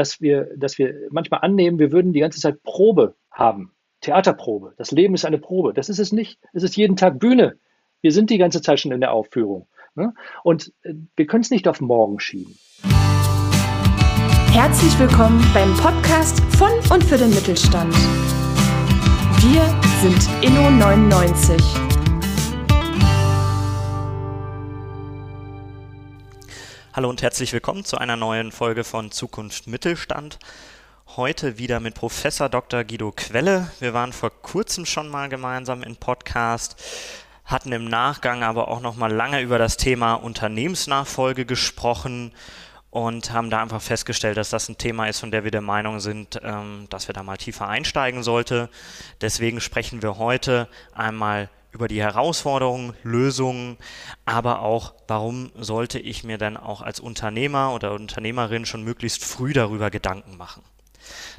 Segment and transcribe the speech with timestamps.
[0.00, 3.72] dass wir, dass wir manchmal annehmen, wir würden die ganze Zeit Probe haben.
[4.00, 4.72] Theaterprobe.
[4.78, 5.74] Das Leben ist eine Probe.
[5.74, 6.40] Das ist es nicht.
[6.54, 7.58] Es ist jeden Tag Bühne.
[8.00, 9.68] Wir sind die ganze Zeit schon in der Aufführung.
[9.94, 10.14] Ne?
[10.42, 12.58] Und äh, wir können es nicht auf morgen schieben.
[14.52, 17.94] Herzlich willkommen beim Podcast von und für den Mittelstand.
[19.42, 19.62] Wir
[20.00, 21.89] sind Inno99.
[26.92, 30.40] Hallo und herzlich willkommen zu einer neuen Folge von Zukunft Mittelstand.
[31.06, 32.82] Heute wieder mit Professor Dr.
[32.82, 33.70] Guido Quelle.
[33.78, 36.74] Wir waren vor kurzem schon mal gemeinsam im Podcast,
[37.44, 42.32] hatten im Nachgang aber auch noch mal lange über das Thema Unternehmensnachfolge gesprochen
[42.90, 46.00] und haben da einfach festgestellt, dass das ein Thema ist, von der wir der Meinung
[46.00, 48.68] sind, ähm, dass wir da mal tiefer einsteigen sollte.
[49.20, 53.76] Deswegen sprechen wir heute einmal über die Herausforderungen, Lösungen,
[54.24, 59.52] aber auch, warum sollte ich mir dann auch als Unternehmer oder Unternehmerin schon möglichst früh
[59.52, 60.62] darüber Gedanken machen.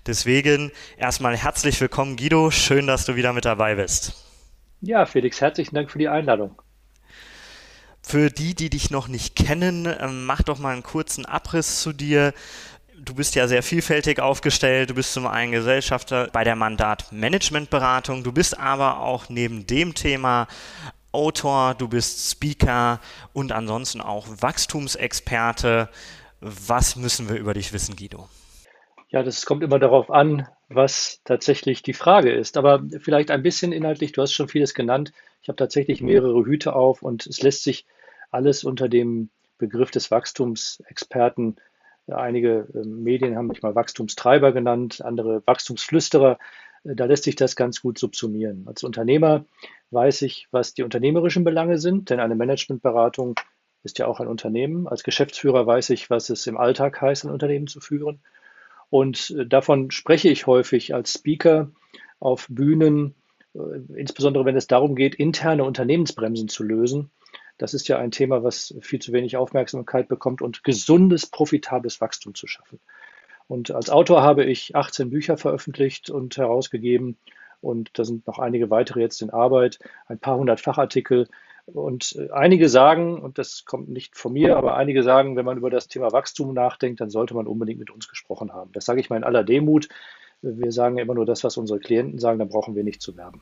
[0.05, 2.52] Deswegen erstmal herzlich willkommen, Guido.
[2.52, 4.14] Schön, dass du wieder mit dabei bist.
[4.81, 6.59] Ja, Felix, herzlichen Dank für die Einladung.
[8.02, 11.94] Für die, die dich noch nicht kennen, ähm, mach doch mal einen kurzen Abriss zu
[11.94, 12.33] dir
[13.03, 14.89] du bist ja sehr vielfältig aufgestellt.
[14.89, 18.23] Du bist zum einen Gesellschafter bei der Mandat-Management-Beratung.
[18.23, 20.47] Du bist aber auch neben dem Thema
[21.11, 23.02] Autor, du bist Speaker
[23.33, 25.89] und ansonsten auch Wachstumsexperte.
[26.39, 28.30] Was müssen wir über dich wissen, Guido?
[29.09, 32.55] Ja, das kommt immer darauf an, was tatsächlich die Frage ist.
[32.55, 35.11] Aber vielleicht ein bisschen inhaltlich, du hast schon vieles genannt.
[35.41, 37.86] Ich habe tatsächlich mehrere Hüte auf und es lässt sich
[38.30, 41.58] alles unter dem Begriff des Wachstumsexperten
[42.12, 46.38] Einige ähm, Medien haben mich mal Wachstumstreiber genannt, andere Wachstumsflüsterer.
[46.84, 48.64] Äh, da lässt sich das ganz gut subsumieren.
[48.67, 49.45] Als Unternehmer
[49.92, 53.36] weiß ich, was die unternehmerischen Belange sind, denn eine Managementberatung
[53.84, 54.88] ist ja auch ein Unternehmen.
[54.88, 58.22] Als Geschäftsführer weiß ich, was es im Alltag heißt, ein Unternehmen zu führen.
[58.89, 61.72] Und äh, davon spreche ich häufig als Speaker
[62.20, 63.16] auf Bühnen,
[63.54, 63.59] äh,
[63.95, 67.11] insbesondere wenn es darum geht, interne Unternehmensbremsen zu lösen
[67.61, 72.33] das ist ja ein Thema, was viel zu wenig Aufmerksamkeit bekommt und gesundes, profitables Wachstum
[72.33, 72.80] zu schaffen.
[73.48, 77.17] Und als Autor habe ich 18 Bücher veröffentlicht und herausgegeben.
[77.61, 79.77] Und da sind noch einige weitere jetzt in Arbeit,
[80.08, 81.27] ein paar hundert Fachartikel.
[81.67, 85.58] Und äh, einige sagen, und das kommt nicht von mir, aber einige sagen, wenn man
[85.58, 88.71] über das Thema Wachstum nachdenkt, dann sollte man unbedingt mit uns gesprochen haben.
[88.71, 89.88] Das sage ich mal in aller Demut.
[90.42, 93.42] Wir sagen immer nur das, was unsere Klienten sagen, da brauchen wir nicht zu werben.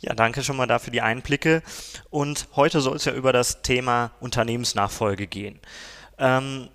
[0.00, 1.62] Ja, danke schon mal dafür die Einblicke.
[2.08, 5.60] Und heute soll es ja über das Thema Unternehmensnachfolge gehen.
[6.18, 6.70] Ähm,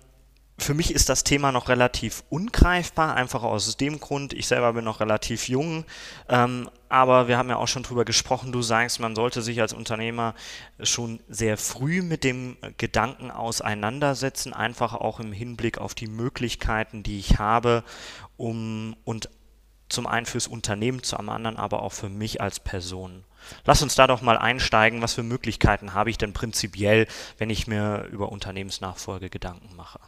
[0.58, 4.84] für mich ist das Thema noch relativ ungreifbar, einfach aus dem Grund, ich selber bin
[4.84, 5.84] noch relativ jung,
[6.30, 9.74] ähm, aber wir haben ja auch schon drüber gesprochen, du sagst, man sollte sich als
[9.74, 10.34] Unternehmer
[10.82, 17.18] schon sehr früh mit dem Gedanken auseinandersetzen, einfach auch im Hinblick auf die Möglichkeiten, die
[17.18, 17.84] ich habe,
[18.38, 19.28] um und
[19.88, 23.24] zum einen fürs Unternehmen, zum anderen aber auch für mich als Person.
[23.64, 25.02] Lass uns da doch mal einsteigen.
[25.02, 27.06] Was für Möglichkeiten habe ich denn prinzipiell,
[27.38, 30.00] wenn ich mir über Unternehmensnachfolge Gedanken mache?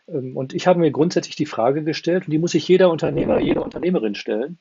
[0.08, 3.40] Ähm, und ich habe mir grundsätzlich die Frage gestellt, und die muss sich jeder Unternehmer,
[3.40, 4.58] jede Unternehmerin stellen,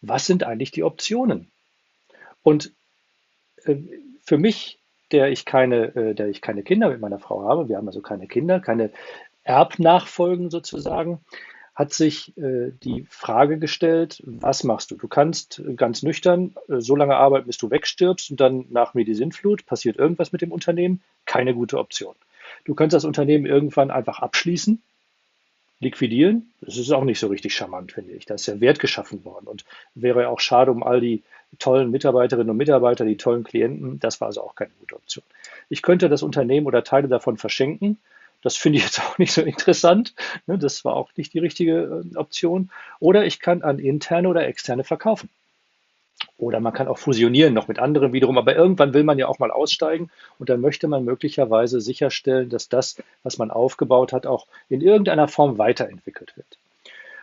[0.00, 1.48] was sind eigentlich die Optionen?
[2.42, 2.72] Und
[3.64, 3.76] äh,
[4.24, 4.78] für mich,
[5.10, 8.00] der ich keine, äh, der ich keine Kinder mit meiner Frau habe, wir haben also
[8.00, 8.90] keine Kinder, keine
[9.44, 11.18] Erbnachfolgen sozusagen,
[11.74, 14.96] hat sich äh, die Frage gestellt, was machst du?
[14.96, 18.94] Du kannst äh, ganz nüchtern äh, so lange arbeiten, bis du wegstirbst und dann nach
[18.94, 21.02] mir die Sintflut passiert irgendwas mit dem Unternehmen.
[21.24, 22.14] Keine gute Option.
[22.64, 24.82] Du kannst das Unternehmen irgendwann einfach abschließen,
[25.80, 26.52] liquidieren.
[26.60, 28.26] Das ist auch nicht so richtig charmant, finde ich.
[28.26, 31.22] Da ist ja Wert geschaffen worden und wäre auch schade um all die
[31.58, 33.98] tollen Mitarbeiterinnen und Mitarbeiter, die tollen Klienten.
[33.98, 35.24] Das war also auch keine gute Option.
[35.70, 37.98] Ich könnte das Unternehmen oder Teile davon verschenken
[38.42, 40.14] das finde ich jetzt auch nicht so interessant.
[40.46, 42.70] Ne, das war auch nicht die richtige äh, Option.
[43.00, 45.30] Oder ich kann an interne oder externe verkaufen.
[46.36, 48.36] Oder man kann auch fusionieren noch mit anderen wiederum.
[48.38, 52.68] Aber irgendwann will man ja auch mal aussteigen und dann möchte man möglicherweise sicherstellen, dass
[52.68, 56.58] das, was man aufgebaut hat, auch in irgendeiner Form weiterentwickelt wird.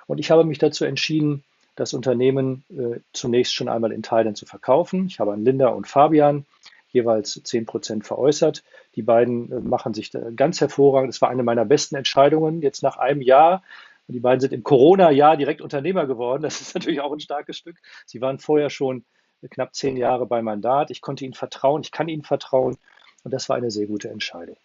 [0.08, 1.44] Und ich habe mich dazu entschieden,
[1.76, 5.08] das Unternehmen äh, zunächst schon einmal in Teilen zu verkaufen.
[5.08, 6.46] Ich habe an Linda und Fabian
[6.90, 8.64] jeweils 10 Prozent veräußert.
[8.96, 11.14] Die beiden äh, machen sich ganz hervorragend.
[11.14, 13.64] Das war eine meiner besten Entscheidungen jetzt nach einem Jahr.
[14.08, 16.42] Die beiden sind im Corona-Jahr direkt Unternehmer geworden.
[16.42, 17.78] Das ist natürlich auch ein starkes Stück.
[18.06, 19.06] Sie waren vorher schon
[19.50, 20.92] knapp zehn Jahre bei Mandat.
[20.92, 22.78] Ich konnte ihnen vertrauen, ich kann ihnen vertrauen
[23.24, 24.58] und das war eine sehr gute Entscheidung.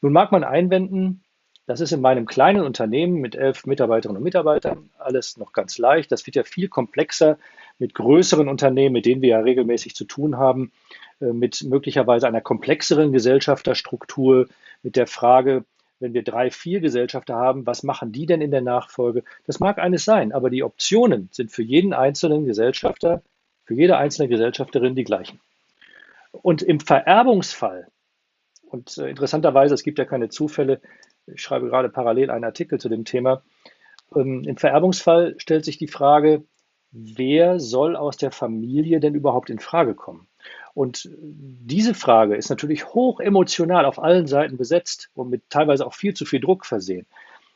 [0.00, 1.22] Nun mag man einwenden,
[1.66, 6.10] das ist in meinem kleinen Unternehmen mit elf Mitarbeiterinnen und Mitarbeitern alles noch ganz leicht.
[6.10, 7.38] Das wird ja viel komplexer
[7.78, 12.40] mit größeren Unternehmen, mit denen wir ja regelmäßig zu tun haben, äh, mit möglicherweise einer
[12.40, 14.48] komplexeren Gesellschafterstruktur,
[14.82, 15.64] mit der Frage,
[16.00, 19.24] wenn wir drei, vier Gesellschafter haben, was machen die denn in der Nachfolge?
[19.46, 23.22] Das mag eines sein, aber die Optionen sind für jeden einzelnen Gesellschafter,
[23.64, 25.40] für jede einzelne Gesellschafterin die gleichen.
[26.30, 27.88] Und im Vererbungsfall,
[28.62, 30.80] und äh, interessanterweise, es gibt ja keine Zufälle,
[31.26, 33.42] ich schreibe gerade parallel einen Artikel zu dem Thema.
[34.14, 36.44] Ähm, Im Vererbungsfall stellt sich die Frage,
[36.90, 40.27] wer soll aus der Familie denn überhaupt in Frage kommen?
[40.78, 45.92] Und diese Frage ist natürlich hoch emotional auf allen Seiten besetzt und mit teilweise auch
[45.92, 47.04] viel zu viel Druck versehen.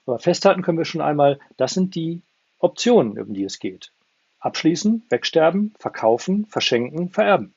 [0.06, 2.20] Aber festhalten können wir schon einmal, das sind die
[2.58, 3.92] Optionen, um die es geht.
[4.40, 7.54] Abschließen, wegsterben, verkaufen, verschenken, vererben.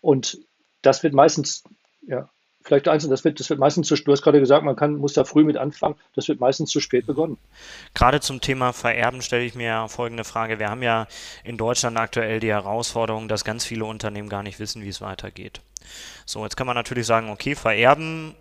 [0.00, 0.38] Und
[0.80, 1.64] das wird meistens
[2.06, 2.30] ja,
[2.68, 5.14] vielleicht eins, das wird, das wird meistens zu, du hast gerade gesagt, man kann, muss
[5.14, 7.38] da früh mit anfangen, das wird meistens zu spät begonnen.
[7.94, 10.58] Gerade zum Thema Vererben stelle ich mir folgende Frage.
[10.58, 11.06] Wir haben ja
[11.44, 15.60] in Deutschland aktuell die Herausforderung, dass ganz viele Unternehmen gar nicht wissen, wie es weitergeht.
[16.26, 18.34] So, jetzt kann man natürlich sagen, okay, vererben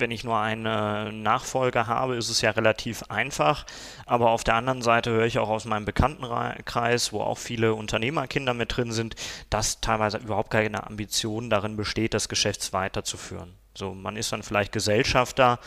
[0.00, 3.66] wenn ich nur einen Nachfolger habe, ist es ja relativ einfach.
[4.06, 8.54] Aber auf der anderen Seite höre ich auch aus meinem Bekanntenkreis, wo auch viele Unternehmerkinder
[8.54, 9.16] mit drin sind,
[9.50, 13.54] dass teilweise überhaupt keine Ambition darin besteht, das Geschäft weiterzuführen.
[13.74, 15.60] So, man ist dann vielleicht Gesellschafter,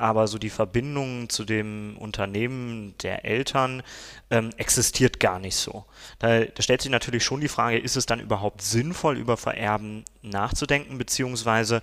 [0.00, 3.82] aber so die Verbindung zu dem Unternehmen der Eltern
[4.30, 5.84] ähm, existiert gar nicht so.
[6.18, 10.04] Da, da, stellt sich natürlich schon die Frage, ist es dann überhaupt sinnvoll, über Vererben
[10.22, 11.82] nachzudenken, beziehungsweise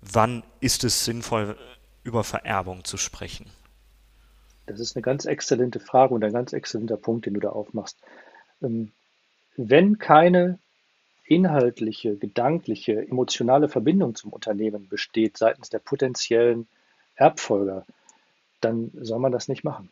[0.00, 1.56] wann ist es sinnvoll,
[2.04, 3.46] über Vererbung zu sprechen?
[4.66, 7.98] Das ist eine ganz exzellente Frage und ein ganz exzellenter Punkt, den du da aufmachst.
[8.62, 8.92] Ähm,
[9.56, 10.58] wenn keine
[11.24, 16.68] inhaltliche, gedankliche, emotionale Verbindung zum Unternehmen besteht seitens der potenziellen
[17.16, 17.84] Erbfolger,
[18.60, 19.90] dann soll man das nicht machen.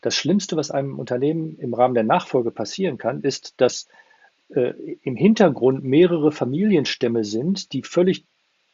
[0.00, 3.88] Das Schlimmste, was einem Unternehmen im Rahmen der Nachfolge passieren kann, ist, dass
[4.50, 8.24] äh, im Hintergrund mehrere Familienstämme sind, die völlig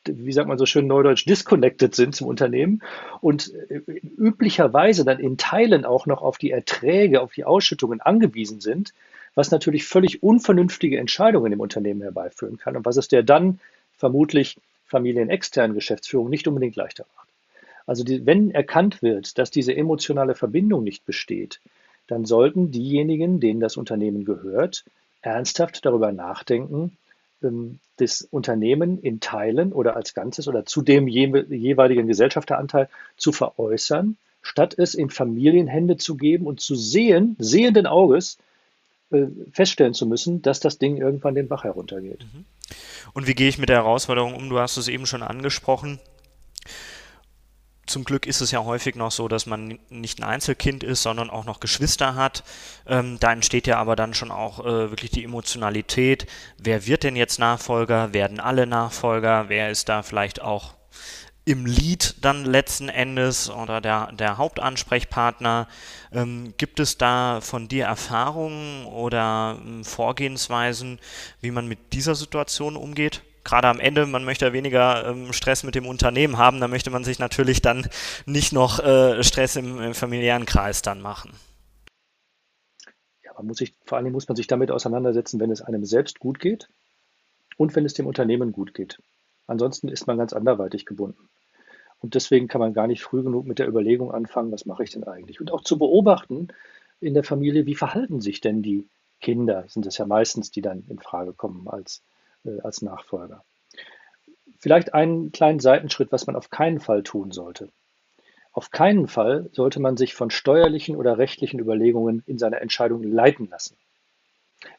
[0.05, 2.83] wie sagt man so schön neudeutsch, disconnected sind zum Unternehmen
[3.21, 3.81] und äh,
[4.17, 8.93] üblicherweise dann in Teilen auch noch auf die Erträge, auf die Ausschüttungen angewiesen sind,
[9.35, 13.61] was natürlich völlig unvernünftige Entscheidungen im Unternehmen herbeiführen kann und was es der dann
[13.97, 14.57] vermutlich
[14.87, 17.29] familienexternen Geschäftsführung nicht unbedingt leichter macht.
[17.87, 21.61] Also die, wenn erkannt wird, dass diese emotionale Verbindung nicht besteht,
[22.07, 24.85] dann sollten diejenigen, denen das Unternehmen gehört,
[25.23, 26.97] ernsthaft darüber nachdenken,
[27.97, 34.75] das Unternehmen in Teilen oder als Ganzes oder zu dem jeweiligen Gesellschafteranteil zu veräußern, statt
[34.79, 38.39] es in Familienhände zu geben und zu sehen, sehenden Auges,
[39.11, 42.25] äh, feststellen zu müssen, dass das Ding irgendwann den Bach heruntergeht.
[42.33, 42.45] Mhm.
[43.13, 44.49] Und wie gehe ich mit der Herausforderung um?
[44.49, 45.99] Du hast es eben schon angesprochen
[47.91, 51.29] zum Glück ist es ja häufig noch so, dass man nicht ein Einzelkind ist, sondern
[51.29, 52.45] auch noch Geschwister hat.
[52.87, 56.27] Ähm, da entsteht ja aber dann schon auch äh, wirklich die Emotionalität.
[56.59, 58.13] Wer wird denn jetzt Nachfolger?
[58.13, 59.49] Werden alle Nachfolger?
[59.49, 60.75] Wer ist da vielleicht auch
[61.45, 65.67] im Lied dann letzten Endes oder der, der Hauptansprechpartner?
[66.13, 71.01] Ähm, gibt es da von dir Erfahrungen oder ähm, Vorgehensweisen,
[71.41, 73.23] wie man mit dieser Situation umgeht?
[73.45, 77.05] Gerade am Ende, man möchte weniger ähm, Stress mit dem Unternehmen haben, da möchte man
[77.05, 77.87] sich natürlich dann
[78.27, 81.33] nicht noch äh, Stress im, im, familiären Kreis dann machen.
[83.25, 86.21] Ja, man muss sich, vor allem muss man sich damit auseinandersetzen, wenn es einem selbst
[86.21, 86.69] gut geht
[87.57, 88.99] und wenn es dem Unternehmen gut geht.
[89.47, 91.29] Ansonsten ist man ganz anderweitig gebunden.
[92.01, 94.91] Und deswegen kann man gar nicht früh genug mit der Überlegung anfangen, was mache ich
[94.91, 95.41] denn eigentlich?
[95.41, 96.49] Und auch zu beobachten
[97.01, 98.89] in der Familie, wie verhalten sich denn die
[99.21, 102.03] Kinder, sind es ja meistens, die dann in Frage kommen als
[102.63, 103.45] als Nachfolger.
[104.59, 107.71] Vielleicht einen kleinen Seitenschritt, was man auf keinen Fall tun sollte.
[108.53, 113.49] Auf keinen Fall sollte man sich von steuerlichen oder rechtlichen Überlegungen in seiner Entscheidung leiten
[113.49, 113.77] lassen.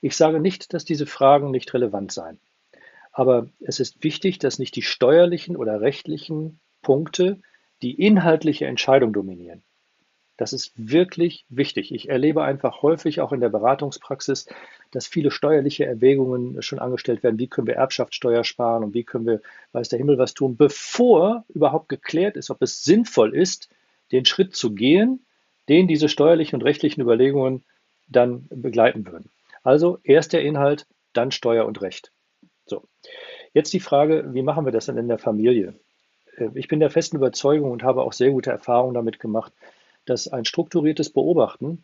[0.02, 2.40] Ich sage nicht, dass diese Fragen nicht relevant seien.
[3.12, 7.40] Aber es ist wichtig, dass nicht die steuerlichen oder rechtlichen Punkte
[7.82, 9.64] die inhaltliche Entscheidung dominieren.
[10.38, 11.94] Das ist wirklich wichtig.
[11.94, 14.48] Ich erlebe einfach häufig auch in der Beratungspraxis,
[14.92, 17.38] dass viele steuerliche Erwägungen schon angestellt werden.
[17.38, 19.42] Wie können wir Erbschaftssteuer sparen und wie können wir,
[19.74, 23.70] weiß der Himmel, was tun, bevor überhaupt geklärt ist, ob es sinnvoll ist,
[24.12, 25.26] den Schritt zu gehen,
[25.70, 27.64] den diese steuerlichen und rechtlichen Überlegungen
[28.08, 29.30] dann begleiten würden.
[29.64, 32.12] Also erst der Inhalt, dann Steuer und Recht.
[32.66, 32.84] So.
[33.54, 35.76] Jetzt die Frage, wie machen wir das denn in der Familie?
[36.38, 39.54] Äh, ich bin der festen Überzeugung und habe auch sehr gute Erfahrungen damit gemacht,
[40.06, 41.84] dass ein strukturiertes Beobachten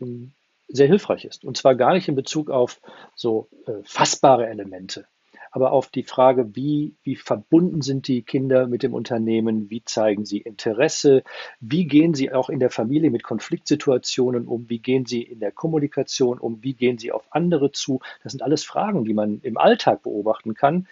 [0.00, 0.32] ähm,
[0.68, 1.44] sehr hilfreich ist.
[1.44, 2.80] Und zwar gar nicht in Bezug auf
[3.14, 5.06] so äh, fassbare Elemente,
[5.50, 10.24] aber auf die Frage, wie, wie verbunden sind die Kinder mit dem Unternehmen, wie zeigen
[10.24, 11.22] sie Interesse,
[11.60, 15.52] wie gehen sie auch in der Familie mit Konfliktsituationen um, wie gehen sie in der
[15.52, 18.00] Kommunikation um, wie gehen sie auf andere zu.
[18.22, 20.86] Das sind alles Fragen, die man im Alltag beobachten kann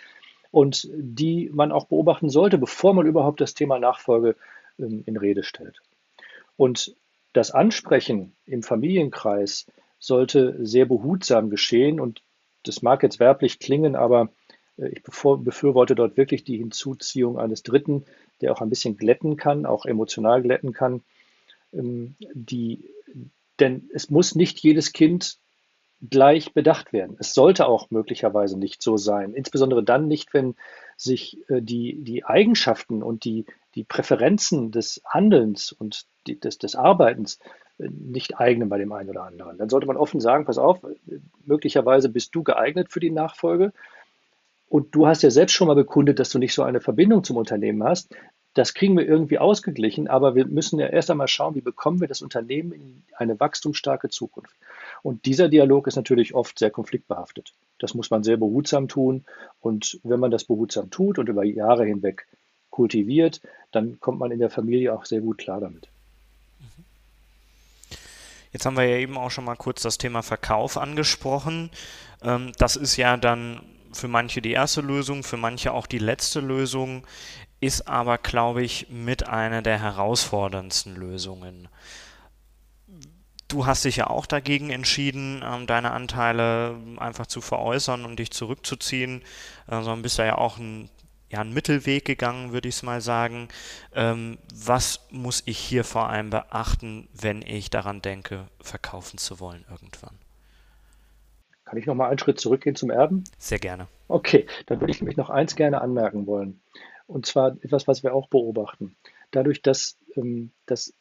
[0.51, 4.37] und die man auch beobachten sollte, bevor man überhaupt das Thema Nachfolge
[4.79, 5.81] ähm, in Rede stellt.
[6.61, 6.95] Und
[7.33, 9.65] das Ansprechen im Familienkreis
[9.99, 12.21] sollte sehr behutsam geschehen und
[12.65, 14.29] das mag jetzt werblich klingen, aber
[14.77, 18.05] äh, ich befürworte dort wirklich die Hinzuziehung eines Dritten,
[18.43, 21.01] der auch ein bisschen glätten kann, auch emotional glätten kann.
[21.73, 22.91] Ähm, die,
[23.59, 25.39] denn es muss nicht jedes Kind
[26.11, 27.17] gleich bedacht werden.
[27.19, 29.33] Es sollte auch möglicherweise nicht so sein.
[29.33, 30.57] Insbesondere dann nicht, wenn
[31.01, 36.77] sich äh, die, die Eigenschaften und die, die Präferenzen des Handelns und die, des, des
[36.77, 37.39] Arbeitens
[37.79, 39.57] äh, nicht eignen bei dem einen oder anderen.
[39.57, 40.81] Dann sollte man offen sagen, pass auf,
[41.45, 43.73] möglicherweise bist du geeignet für die Nachfolge
[44.69, 47.39] und du hast ja selbst schon mal bekundet, dass du nicht so eine Verbindung zum
[47.39, 48.15] Unternehmen hast.
[48.55, 52.09] Das kriegen wir irgendwie ausgeglichen, aber wir müssen ja erst einmal schauen, wie bekommen wir
[52.09, 54.57] das Unternehmen in eine wachstumsstarke Zukunft.
[55.03, 57.55] Und dieser Dialog ist natürlich oft sehr konfliktbehaftet.
[57.79, 59.25] Das muss man sehr behutsam tun.
[59.61, 62.27] Und wenn man das behutsam tut und über Jahre hinweg
[62.71, 63.41] kultiviert,
[63.71, 65.89] dann kommt man in der Familie auch sehr gut klar damit.
[68.53, 71.71] Jetzt haben wir ja eben auch schon mal kurz das Thema Verkauf angesprochen.
[72.23, 73.61] Ähm, das ist ja dann
[73.93, 77.07] für manche die erste Lösung, für manche auch die letzte Lösung,
[77.61, 81.69] ist aber, glaube ich, mit einer der herausforderndsten Lösungen.
[83.49, 88.31] Du hast dich ja auch dagegen entschieden, ähm, deine Anteile einfach zu veräußern und dich
[88.31, 89.23] zurückzuziehen,
[89.67, 90.89] äh, sondern bist da ja auch ein,
[91.31, 93.49] ja, einen Mittelweg gegangen, würde ich es mal sagen.
[93.95, 99.65] Ähm, was muss ich hier vor allem beachten, wenn ich daran denke, verkaufen zu wollen
[99.69, 100.17] irgendwann?
[101.65, 103.25] Kann ich noch mal einen Schritt zurückgehen zum Erben?
[103.39, 103.87] Sehr gerne.
[104.09, 106.61] Okay, dann würde ich nämlich noch eins gerne anmerken wollen.
[107.11, 108.97] Und zwar etwas, was wir auch beobachten.
[109.33, 110.95] Dadurch, dass, ähm, dass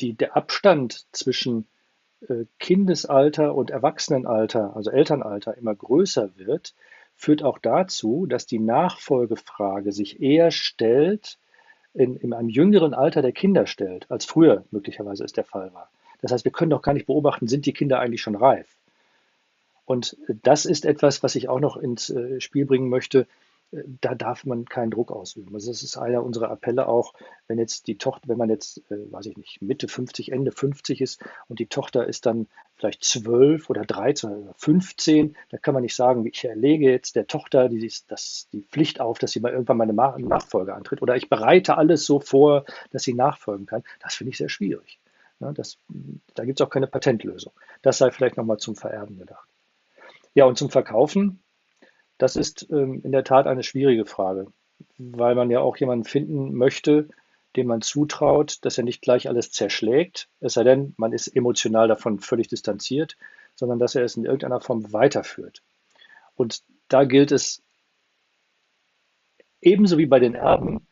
[0.00, 1.66] die, der Abstand zwischen
[2.28, 6.74] äh, Kindesalter und Erwachsenenalter, also Elternalter, immer größer wird,
[7.16, 11.38] führt auch dazu, dass die Nachfolgefrage sich eher stellt,
[11.92, 15.90] in, in einem jüngeren Alter der Kinder stellt, als früher möglicherweise es der Fall war.
[16.22, 18.66] Das heißt, wir können doch gar nicht beobachten, sind die Kinder eigentlich schon reif?
[19.84, 23.26] Und das ist etwas, was ich auch noch ins äh, Spiel bringen möchte.
[23.72, 25.54] Da darf man keinen Druck ausüben.
[25.54, 27.14] Also das ist einer unserer Appelle auch,
[27.48, 31.00] wenn jetzt die Tochter, wenn man jetzt, äh, weiß ich nicht, Mitte 50, Ende 50
[31.00, 35.82] ist und die Tochter ist dann vielleicht 12 oder 13 oder 15, da kann man
[35.82, 39.52] nicht sagen, ich erlege jetzt der Tochter die, das, die Pflicht auf, dass sie mal
[39.52, 43.84] irgendwann meine Nachfolge antritt oder ich bereite alles so vor, dass sie nachfolgen kann.
[44.00, 44.98] Das finde ich sehr schwierig.
[45.40, 45.78] Ja, das,
[46.34, 47.52] da gibt es auch keine Patentlösung.
[47.80, 49.48] Das sei vielleicht nochmal zum Vererben gedacht.
[50.34, 51.42] Ja, und zum Verkaufen,
[52.22, 54.46] das ist ähm, in der Tat eine schwierige Frage,
[54.96, 57.08] weil man ja auch jemanden finden möchte,
[57.56, 61.88] dem man zutraut, dass er nicht gleich alles zerschlägt, es sei denn, man ist emotional
[61.88, 63.16] davon völlig distanziert,
[63.56, 65.62] sondern dass er es in irgendeiner Form weiterführt.
[66.36, 67.60] Und da gilt es
[69.60, 70.86] ebenso wie bei den Erben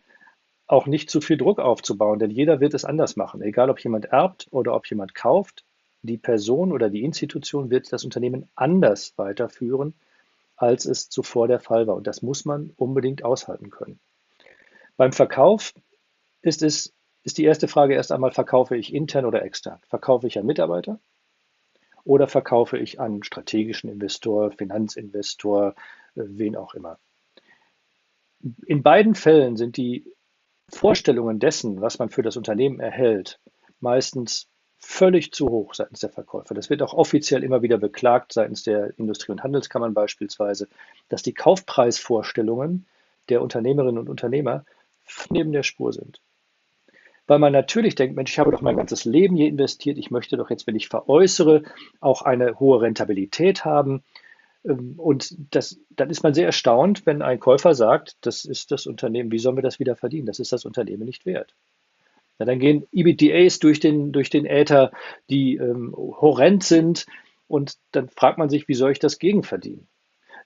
[0.66, 4.06] auch nicht zu viel Druck aufzubauen, denn jeder wird es anders machen, egal ob jemand
[4.06, 5.64] erbt oder ob jemand kauft
[6.02, 9.94] die Person oder die Institution wird das Unternehmen anders weiterführen,
[10.60, 11.96] als es zuvor der Fall war.
[11.96, 13.98] Und das muss man unbedingt aushalten können.
[14.96, 15.72] Beim Verkauf
[16.42, 19.78] ist es ist die erste Frage erst einmal, verkaufe ich intern oder extern?
[19.88, 21.00] Verkaufe ich an Mitarbeiter
[22.04, 25.74] oder verkaufe ich an strategischen Investor, Finanzinvestor,
[26.14, 26.98] äh, wen auch immer?
[28.64, 30.06] In beiden Fällen sind die
[30.68, 33.38] Vorstellungen dessen, was man für das Unternehmen erhält,
[33.80, 34.48] meistens
[34.80, 36.54] völlig zu hoch seitens der Verkäufer.
[36.54, 40.68] Das wird auch offiziell immer wieder beklagt seitens der Industrie- und Handelskammern beispielsweise,
[41.08, 42.86] dass die Kaufpreisvorstellungen
[43.28, 44.64] der Unternehmerinnen und Unternehmer
[45.28, 46.20] neben der Spur sind.
[47.26, 50.36] Weil man natürlich denkt, Mensch, ich habe doch mein ganzes Leben hier investiert, ich möchte
[50.36, 51.62] doch jetzt, wenn ich veräußere,
[52.00, 54.02] auch eine hohe Rentabilität haben.
[54.64, 58.86] Ähm, und das, dann ist man sehr erstaunt, wenn ein Käufer sagt, das ist das
[58.86, 60.26] Unternehmen, wie sollen wir das wieder verdienen?
[60.26, 61.54] Das ist das Unternehmen nicht wert.
[62.40, 64.92] Ja, dann gehen EBDAs durch den, durch den Äther,
[65.28, 67.04] die ähm, horrend sind.
[67.46, 69.86] Und dann fragt man sich, wie soll ich das gegenverdienen?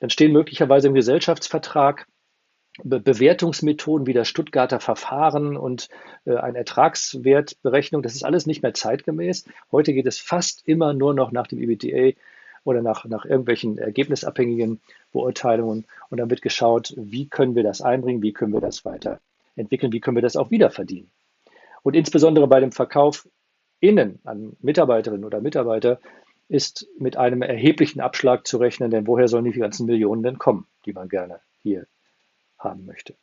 [0.01, 2.07] Dann stehen möglicherweise im Gesellschaftsvertrag
[2.83, 5.89] Be Bewertungsmethoden wie das Stuttgarter Verfahren und
[6.25, 8.03] äh, eine Ertragswertberechnung.
[8.03, 9.45] Das ist alles nicht mehr zeitgemäß.
[9.71, 12.19] Heute geht es fast immer nur noch nach dem EBDA
[12.65, 14.81] oder nach, nach irgendwelchen ergebnisabhängigen
[15.13, 15.87] Beurteilungen.
[16.11, 20.01] Und dann wird geschaut, wie können wir das einbringen, wie können wir das weiterentwickeln, wie
[20.01, 21.13] können wir das auch wieder verdienen.
[21.85, 23.29] Und insbesondere bei dem Verkauf
[23.79, 26.01] innen an Mitarbeiterinnen oder Mitarbeiter
[26.49, 30.67] ist mit einem erheblichen Abschlag zu rechnen, denn woher sollen die ganzen Millionen denn kommen,
[30.87, 31.87] die man gerne hier
[32.59, 33.15] haben möchte?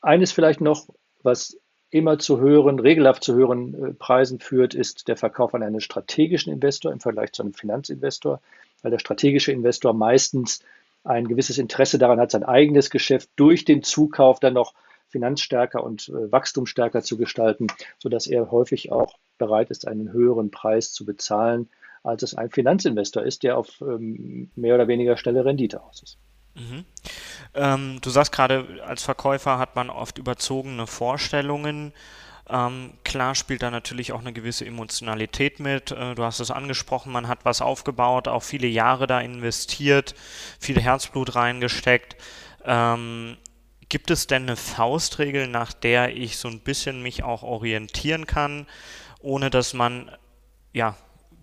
[0.00, 0.88] Eines vielleicht noch,
[1.22, 1.56] was
[1.90, 6.52] immer zu höheren, regelhaft zu höheren äh, Preisen führt, ist der Verkauf an einen strategischen
[6.52, 8.40] Investor im Vergleich zu einem Finanzinvestor,
[8.82, 10.64] weil der strategische Investor meistens
[11.04, 14.74] ein gewisses Interesse daran hat, sein eigenes Geschäft durch den Zukauf dann noch
[15.10, 17.66] finanzstärker und äh, wachstumsstärker zu gestalten,
[17.98, 21.68] sodass er häufig auch bereit ist, einen höheren Preis zu bezahlen,
[22.02, 26.18] als es ein Finanzinvestor ist, der auf ähm, mehr oder weniger schnelle Rendite aus ist.
[26.54, 26.84] Mhm.
[27.54, 31.92] Ähm, du sagst gerade, als Verkäufer hat man oft überzogene Vorstellungen.
[32.48, 35.92] Ähm, klar spielt da natürlich auch eine gewisse Emotionalität mit.
[35.92, 40.14] Äh, du hast es angesprochen, man hat was aufgebaut, auch viele Jahre da investiert,
[40.58, 42.16] viel Herzblut reingesteckt.
[42.64, 43.36] Ähm,
[43.90, 48.66] gibt es denn eine Faustregel, nach der ich so ein bisschen mich auch orientieren kann,
[49.20, 50.10] ohne dass man
[50.72, 50.96] ja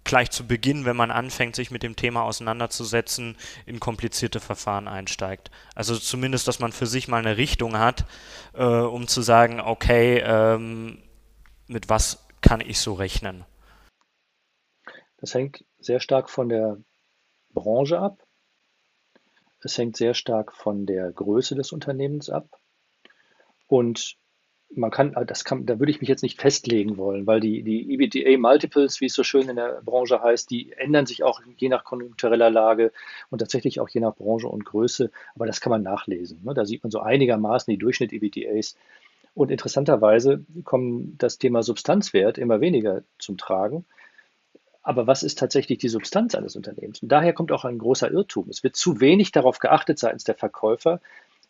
[0.04, 3.36] gleich zu Beginn, wenn man anfängt, sich mit dem Thema auseinanderzusetzen,
[3.66, 5.52] in komplizierte Verfahren einsteigt.
[5.76, 8.06] Also zumindest, dass man für sich mal eine Richtung hat,
[8.54, 11.04] äh, um zu sagen, okay, ähm,
[11.68, 13.46] mit was kann ich so rechnen?
[15.18, 16.78] Das hängt sehr stark von der
[17.54, 18.27] Branche ab.
[19.62, 22.60] Es hängt sehr stark von der Größe des Unternehmens ab.
[23.68, 24.18] Und
[24.76, 27.90] man kann, das kann, da würde ich mich jetzt nicht festlegen wollen, weil die, die
[27.94, 31.84] EBITDA-Multiples, wie es so schön in der Branche heißt, die ändern sich auch je nach
[31.84, 32.92] konjunktureller Lage
[33.30, 35.12] und tatsächlich auch je nach Branche und Größe.
[35.36, 36.42] Aber das kann man nachlesen.
[36.44, 36.54] Ne?
[36.54, 38.76] Da sieht man so einigermaßen die Durchschnitt-EBITDAs.
[39.34, 43.86] Und interessanterweise kommt das Thema Substanzwert immer weniger zum Tragen.
[44.88, 47.02] Aber was ist tatsächlich die Substanz eines Unternehmens?
[47.04, 48.48] Und daher kommt auch ein großer Irrtum.
[48.48, 51.02] Es wird zu wenig darauf geachtet seitens der Verkäufer,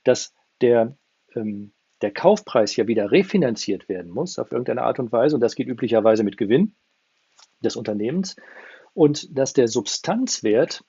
[0.04, 0.96] dass der
[1.36, 5.54] ähm, der Kaufpreis ja wieder refinanziert werden muss auf irgendeine Art und Weise, und das
[5.54, 6.74] geht üblicherweise mit Gewinn
[7.64, 8.38] des Unternehmens,
[8.96, 10.84] und dass der Substanzwert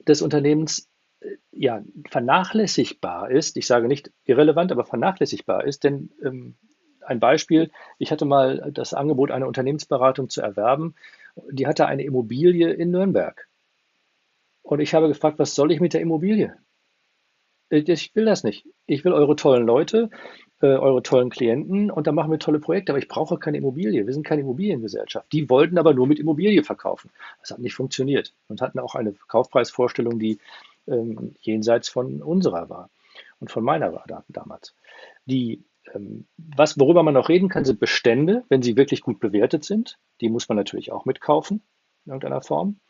[0.00, 0.88] des Unternehmens
[1.20, 3.56] äh, ja, vernachlässigbar ist.
[3.56, 6.56] Ich sage nicht irrelevant, aber vernachlässigbar ist, denn ähm,
[7.06, 10.96] ein Beispiel, ich hatte mal das Angebot, eine Unternehmensberatung zu erwerben.
[11.50, 13.48] Die hatte eine Immobilie in Nürnberg.
[14.62, 16.56] Und ich habe gefragt, was soll ich mit der Immobilie?
[17.70, 18.66] Ich will das nicht.
[18.86, 20.10] Ich will eure tollen Leute,
[20.60, 24.06] äh, eure tollen Klienten und dann machen wir tolle Projekte, aber ich brauche keine Immobilie.
[24.06, 25.32] Wir sind keine Immobiliengesellschaft.
[25.32, 27.10] Die wollten aber nur mit Immobilie verkaufen.
[27.40, 30.38] Das hat nicht funktioniert und hatten auch eine Kaufpreisvorstellung, die
[30.86, 32.90] ähm, jenseits von unserer war
[33.40, 34.74] und von meiner war da, damals.
[35.26, 35.64] Die,
[36.36, 39.98] was, worüber man noch reden kann, sind Bestände, wenn sie wirklich gut bewertet sind.
[40.20, 41.62] Die muss man natürlich auch mitkaufen
[42.04, 42.80] in irgendeiner Form.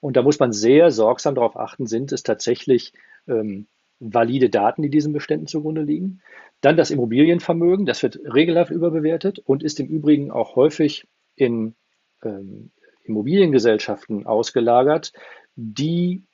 [0.00, 2.92] Und da muss man sehr sorgsam darauf achten, sind es tatsächlich
[3.26, 3.66] ähm,
[3.98, 6.20] valide Daten, die diesen Beständen zugrunde liegen.
[6.60, 11.74] Dann das Immobilienvermögen, das wird regelhaft überbewertet und ist im Übrigen auch häufig in
[12.22, 12.70] ähm,
[13.04, 15.12] Immobiliengesellschaften ausgelagert,
[15.54, 16.24] die,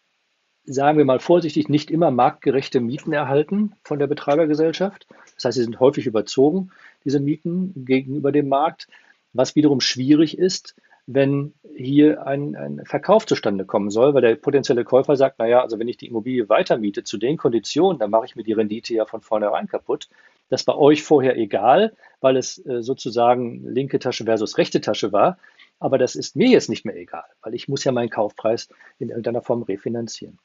[0.64, 5.06] sagen wir mal vorsichtig, nicht immer marktgerechte Mieten erhalten von der Betreibergesellschaft.
[5.34, 6.70] Das heißt, sie sind häufig überzogen,
[7.04, 8.88] diese Mieten gegenüber dem Markt,
[9.32, 14.84] was wiederum schwierig ist, wenn hier ein, ein Verkauf zustande kommen soll, weil der potenzielle
[14.84, 18.36] Käufer sagt, naja, also wenn ich die Immobilie weitermiete zu den Konditionen, dann mache ich
[18.36, 20.08] mir die Rendite ja von vornherein kaputt.
[20.48, 25.38] Das war euch vorher egal, weil es äh, sozusagen linke Tasche versus rechte Tasche war.
[25.80, 28.68] Aber das ist mir jetzt nicht mehr egal, weil ich muss ja meinen Kaufpreis
[29.00, 30.38] in irgendeiner Form refinanzieren.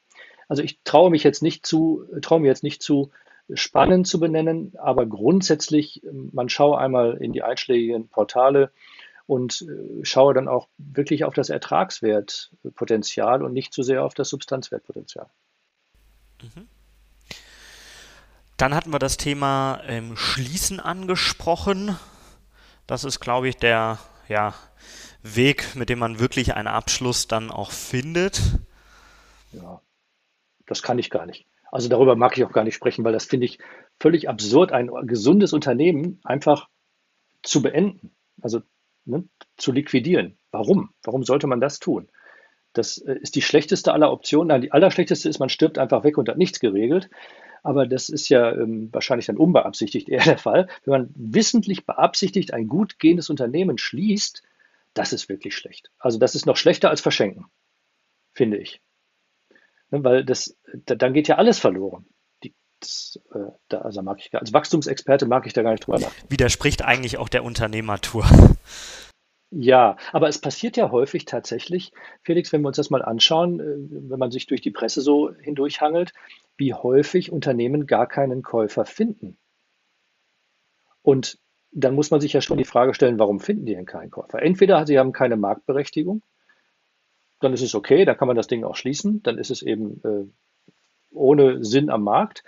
[0.48, 3.12] Also ich traue mich jetzt nicht zu, traue mir jetzt nicht zu,
[3.54, 8.72] spannend zu benennen, aber grundsätzlich, man schaue einmal in die einschlägigen Portale,
[9.28, 14.30] und äh, schaue dann auch wirklich auf das Ertragswertpotenzial und nicht zu sehr auf das
[14.30, 15.28] Substanzwertpotenzial.
[16.42, 16.68] Mhm.
[18.56, 21.96] Dann hatten wir das Thema ähm, Schließen angesprochen.
[22.88, 24.56] Das ist, glaube ich, der ja,
[25.22, 28.42] Weg, mit dem man wirklich einen Abschluss dann auch findet.
[29.52, 29.82] Ja,
[30.68, 31.48] das kann ich gar nicht.
[31.72, 33.60] Also darüber mag ich auch gar nicht sprechen, weil das finde ich
[34.00, 36.70] völlig absurd, ein gesundes Unternehmen einfach
[37.42, 38.12] zu beenden.
[38.42, 38.62] Also
[39.06, 39.24] ne,
[39.58, 40.38] zu liquidieren.
[40.52, 40.92] Warum?
[41.04, 42.08] Warum sollte man das tun?
[42.74, 44.50] Das äh, ist die schlechteste aller Optionen.
[44.50, 47.10] Nein, die allerschlechteste ist, man stirbt einfach weg und hat nichts geregelt.
[47.64, 50.68] Aber das ist ja ähm, wahrscheinlich dann unbeabsichtigt eher der Fall.
[50.86, 54.44] Wenn man wissentlich beabsichtigt ein gut gehendes Unternehmen schließt,
[54.94, 55.92] das ist wirklich schlecht.
[56.00, 57.46] Also das ist noch schlechter als verschenken,
[58.34, 58.82] finde ich.
[59.92, 62.06] Ne, weil das, da, dann geht ja alles verloren.
[62.80, 66.32] Das, äh, da, also mag ich, als Wachstumsexperte mag ich da gar nicht drüber nachdenken.
[66.32, 68.26] Widerspricht eigentlich auch der Unternehmertour.
[69.50, 74.10] Ja, aber es passiert ja häufig tatsächlich, Felix, wenn wir uns das mal anschauen, äh,
[74.10, 76.14] wenn man sich durch die Presse so hindurchhangelt,
[76.58, 79.38] wie häufig Unternehmen gar keinen Käufer finden.
[81.02, 81.40] Und
[81.72, 84.42] dann muss man sich ja schon die Frage stellen, warum finden die denn keinen Käufer?
[84.42, 86.22] Entweder sie haben keine Marktberechtigung,
[87.40, 90.02] dann ist es okay, dann kann man das Ding auch schließen, dann ist es eben
[90.04, 90.26] äh,
[91.12, 92.44] ohne Sinn am Markt.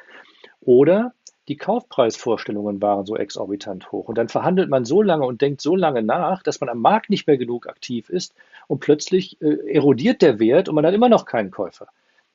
[0.62, 1.14] Oder
[1.48, 4.08] die Kaufpreisvorstellungen waren so exorbitant hoch.
[4.08, 7.10] Und dann verhandelt man so lange und denkt so lange nach, dass man am Markt
[7.10, 8.36] nicht mehr genug aktiv ist
[8.68, 11.88] und plötzlich äh, erodiert der Wert und man hat immer noch keinen Käufer.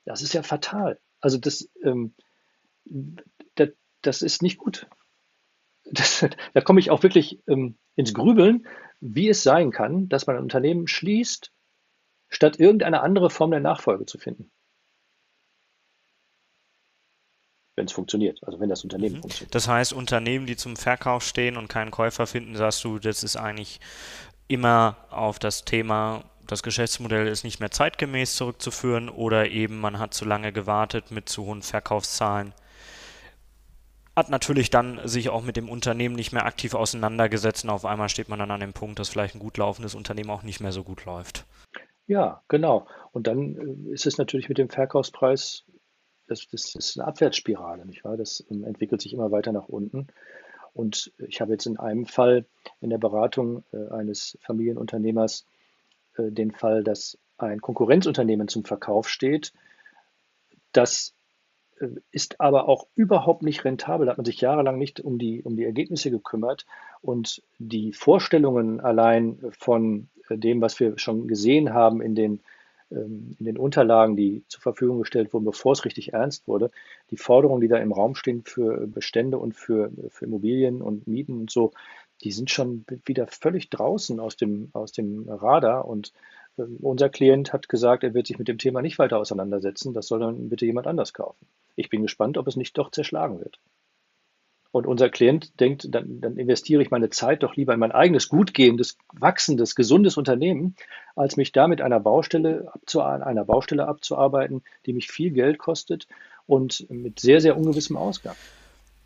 [0.03, 0.99] Das ist ja fatal.
[1.21, 2.13] Also das, ähm,
[3.55, 3.69] das,
[4.01, 4.87] das ist nicht gut.
[5.85, 8.67] Das, da komme ich auch wirklich ähm, ins Grübeln,
[8.99, 11.51] wie es sein kann, dass man ein Unternehmen schließt,
[12.29, 14.51] statt irgendeine andere Form der Nachfolge zu finden.
[17.75, 19.21] wenn es funktioniert, also wenn das Unternehmen mhm.
[19.21, 19.53] funktioniert.
[19.53, 23.35] Das heißt, Unternehmen, die zum Verkauf stehen und keinen Käufer finden, sagst du, das ist
[23.35, 23.79] eigentlich
[24.47, 30.13] immer auf das Thema, das Geschäftsmodell ist nicht mehr zeitgemäß zurückzuführen oder eben man hat
[30.13, 32.53] zu lange gewartet mit zu hohen Verkaufszahlen.
[34.15, 38.07] Hat natürlich dann sich auch mit dem Unternehmen nicht mehr aktiv auseinandergesetzt und auf einmal
[38.07, 40.71] steht man dann an dem Punkt, dass vielleicht ein gut laufendes Unternehmen auch nicht mehr
[40.71, 41.45] so gut läuft.
[42.07, 42.87] Ja, genau.
[43.11, 45.65] Und dann äh, ist es natürlich mit dem Verkaufspreis
[46.27, 48.17] das, das ist eine Abwärtsspirale, nicht wahr?
[48.17, 50.07] Das ähm, entwickelt sich immer weiter nach unten.
[50.73, 52.45] Und ich habe jetzt in einem Fall
[52.81, 55.45] in der Beratung äh, eines Familienunternehmers
[56.17, 59.53] äh, den Fall, dass ein Konkurrenzunternehmen zum Verkauf steht.
[60.71, 61.13] Das
[62.11, 64.05] ist aber auch überhaupt nicht rentabel.
[64.05, 66.65] Da hat man sich jahrelang nicht um die, um die Ergebnisse gekümmert.
[67.01, 72.41] Und die Vorstellungen allein von dem, was wir schon gesehen haben in den
[72.91, 76.69] ähm, in den Unterlagen, die zur Verfügung gestellt wurden, bevor es richtig ernst wurde,
[77.09, 81.39] die Forderungen, die da im Raum stehen für Bestände und für, für Immobilien und Mieten
[81.39, 81.71] und so,
[82.23, 85.87] die sind schon wieder völlig draußen aus dem, aus dem Radar.
[85.87, 86.13] Und
[86.57, 89.93] äh, unser Klient hat gesagt, er wird sich mit dem Thema nicht weiter auseinandersetzen.
[89.93, 91.47] Das soll dann bitte jemand anders kaufen.
[91.75, 93.59] Ich bin gespannt, ob es nicht doch zerschlagen wird.
[94.75, 98.27] Und unser Klient denkt, dann, dann, investiere ich meine Zeit doch lieber in mein eigenes
[98.27, 100.75] gutgehendes, wachsendes, gesundes Unternehmen,
[101.15, 106.09] als mich da mit einer Baustelle, einer Baustelle abzuarbeiten, die mich viel Geld kostet
[106.45, 108.35] und mit sehr, sehr ungewissem Ausgang.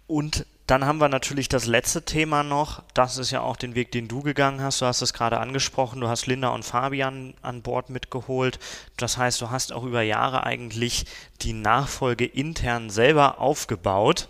[0.08, 2.82] Und dann haben wir natürlich das letzte Thema noch.
[2.96, 4.82] Das ist ja auch den Weg, den du gegangen hast.
[4.82, 6.02] Du hast es gerade angesprochen.
[6.02, 8.58] Du hast Linda und Fabian an Bord mitgeholt.
[8.98, 11.06] Das heißt, du hast auch über Jahre eigentlich
[11.44, 14.30] die Nachfolge intern selber aufgebaut.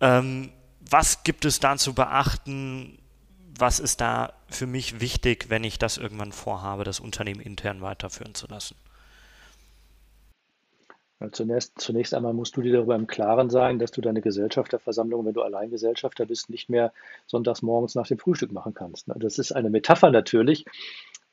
[0.00, 0.50] Ähm,
[0.92, 2.98] was gibt es da zu beachten?
[3.58, 8.34] Was ist da für mich wichtig, wenn ich das irgendwann vorhabe, das Unternehmen intern weiterführen
[8.34, 8.76] zu lassen?
[11.30, 15.34] Zunächst, zunächst einmal musst du dir darüber im Klaren sein, dass du deine Gesellschafterversammlung, wenn
[15.34, 16.92] du Alleingesellschafter bist, nicht mehr
[17.26, 19.06] sonntags morgens nach dem Frühstück machen kannst.
[19.14, 20.64] Das ist eine Metapher natürlich,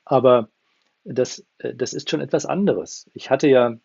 [0.04, 0.48] aber
[1.02, 3.10] das, das ist schon etwas anderes.
[3.14, 3.76] Ich hatte ja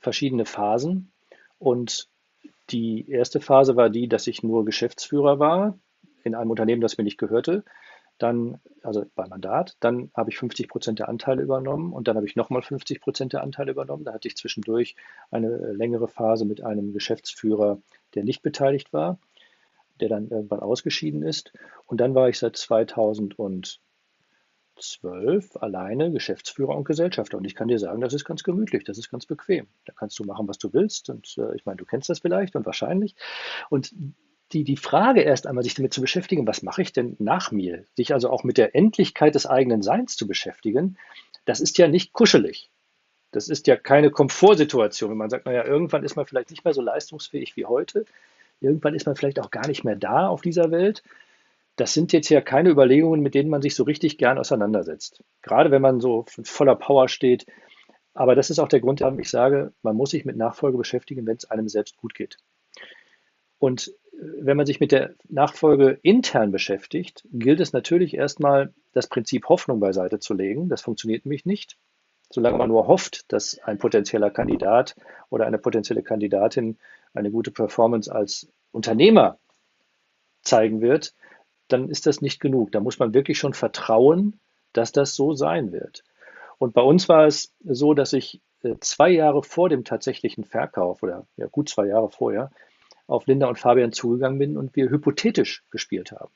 [0.00, 1.12] verschiedene Phasen
[1.58, 2.08] und
[2.70, 5.78] die erste Phase war die, dass ich nur Geschäftsführer war
[6.22, 7.64] in einem Unternehmen, das mir nicht gehörte.
[8.18, 12.26] Dann, also bei Mandat, dann habe ich 50 Prozent der Anteile übernommen und dann habe
[12.26, 14.04] ich nochmal 50 Prozent der Anteile übernommen.
[14.04, 14.94] Da hatte ich zwischendurch
[15.30, 17.80] eine äh, längere Phase mit einem Geschäftsführer,
[18.14, 19.18] der nicht beteiligt war,
[20.00, 21.52] der dann irgendwann ausgeschieden ist.
[21.86, 23.80] Und dann war ich seit 2000 und
[24.76, 27.38] zwölf alleine Geschäftsführer und Gesellschafter.
[27.38, 29.66] Und ich kann dir sagen, das ist ganz gemütlich, das ist ganz bequem.
[29.84, 31.10] Da kannst du machen, was du willst.
[31.10, 33.14] Und äh, ich meine, du kennst das vielleicht und wahrscheinlich.
[33.70, 33.94] Und
[34.52, 37.84] die, die Frage erst einmal, sich damit zu beschäftigen, was mache ich denn nach mir?
[37.96, 40.96] Sich also auch mit der Endlichkeit des eigenen Seins zu beschäftigen,
[41.44, 42.70] das ist ja nicht kuschelig.
[43.30, 46.74] Das ist ja keine Komfortsituation, wenn man sagt, naja, irgendwann ist man vielleicht nicht mehr
[46.74, 48.04] so leistungsfähig wie heute.
[48.60, 51.02] Irgendwann ist man vielleicht auch gar nicht mehr da auf dieser Welt
[51.76, 55.22] das sind jetzt ja keine Überlegungen, mit denen man sich so richtig gern auseinandersetzt.
[55.42, 57.46] Gerade wenn man so voller Power steht.
[58.14, 61.26] Aber das ist auch der Grund, warum ich sage, man muss sich mit Nachfolge beschäftigen,
[61.26, 62.36] wenn es einem selbst gut geht.
[63.58, 69.08] Und äh, wenn man sich mit der Nachfolge intern beschäftigt, gilt es natürlich erstmal, das
[69.08, 70.68] Prinzip Hoffnung beiseite zu legen.
[70.68, 71.76] Das funktioniert nämlich nicht.
[72.30, 74.94] Solange man nur hofft, dass ein potenzieller Kandidat
[75.30, 76.78] oder eine potenzielle Kandidatin
[77.12, 79.38] eine gute Performance als Unternehmer
[80.42, 81.14] zeigen wird,
[81.68, 82.72] dann ist das nicht genug.
[82.72, 84.40] Da muss man wirklich schon vertrauen,
[84.72, 86.04] dass das so sein wird.
[86.58, 91.02] Und bei uns war es so, dass ich äh, zwei Jahre vor dem tatsächlichen Verkauf
[91.02, 92.50] oder ja gut zwei Jahre vorher
[93.06, 96.32] auf Linda und Fabian zugegangen bin und wir hypothetisch gespielt haben.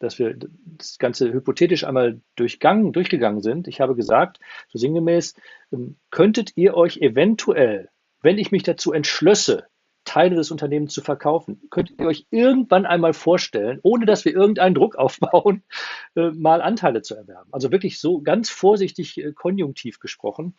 [0.00, 3.68] Dass wir das Ganze hypothetisch einmal durchgangen, durchgegangen sind.
[3.68, 5.34] Ich habe gesagt, so sinngemäß,
[5.72, 7.90] ähm, könntet ihr euch eventuell,
[8.22, 9.66] wenn ich mich dazu entschlösse,
[10.08, 11.60] Teile des Unternehmens zu verkaufen.
[11.68, 15.62] Könntet ihr euch irgendwann einmal vorstellen, ohne dass wir irgendeinen Druck aufbauen,
[16.16, 17.50] äh, mal Anteile zu erwerben?
[17.52, 20.56] Also wirklich so ganz vorsichtig äh, konjunktiv gesprochen.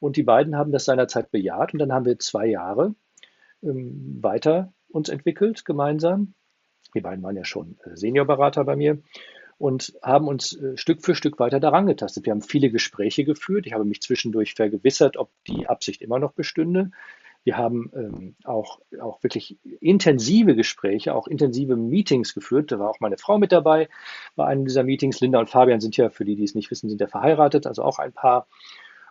[0.00, 2.96] Und die beiden haben das seinerzeit bejaht und dann haben wir zwei Jahre
[3.62, 6.34] ähm, weiter uns entwickelt gemeinsam.
[6.94, 8.98] Die beiden waren ja schon äh, Seniorberater bei mir.
[9.58, 12.26] und haben uns Stück für Stück weiter daran getastet.
[12.26, 13.66] Wir haben viele Gespräche geführt.
[13.66, 16.90] Ich habe mich zwischendurch vergewissert, ob die Absicht immer noch bestünde.
[17.44, 22.72] Wir haben ähm, auch, auch wirklich intensive Gespräche, auch intensive Meetings geführt.
[22.72, 23.88] Da war auch meine Frau mit dabei
[24.36, 25.20] bei einem dieser Meetings.
[25.20, 27.82] Linda und Fabian sind ja, für die, die es nicht wissen, sind ja verheiratet, also
[27.82, 28.46] auch ein Paar.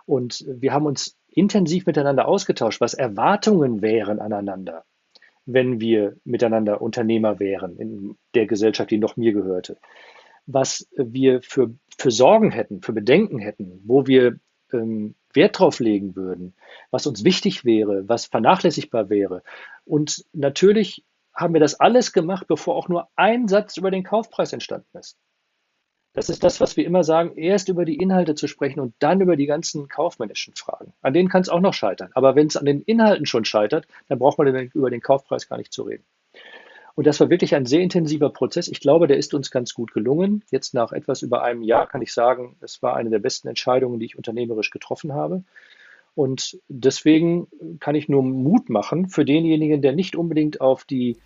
[0.05, 4.85] Und wir haben uns intensiv miteinander ausgetauscht, was Erwartungen wären aneinander,
[5.45, 9.77] wenn wir miteinander Unternehmer wären in der Gesellschaft, die noch mir gehörte.
[10.45, 14.39] Was wir für, für Sorgen hätten, für Bedenken hätten, wo wir
[14.71, 16.54] ähm, Wert drauf legen würden,
[16.91, 19.43] was uns wichtig wäre, was vernachlässigbar wäre.
[19.86, 24.52] Und natürlich haben wir das alles gemacht, bevor auch nur ein Satz über den Kaufpreis
[24.52, 25.17] entstanden ist.
[26.13, 29.21] Das ist das, was wir immer sagen, erst über die Inhalte zu sprechen und dann
[29.21, 30.93] über die ganzen kaufmännischen Fragen.
[31.02, 32.10] An denen kann es auch noch scheitern.
[32.15, 35.58] Aber wenn es an den Inhalten schon scheitert, dann braucht man über den Kaufpreis gar
[35.58, 36.04] nicht zu reden.
[36.97, 38.67] Und das war wirklich ein sehr intensiver Prozess.
[38.67, 40.43] Ich glaube, der ist uns ganz gut gelungen.
[40.49, 43.99] Jetzt nach etwas über einem Jahr kann ich sagen, es war eine der besten Entscheidungen,
[43.99, 45.43] die ich unternehmerisch getroffen habe.
[46.15, 47.45] Und deswegen
[47.79, 51.17] kann ich nur Mut machen für denjenigen, der nicht unbedingt auf die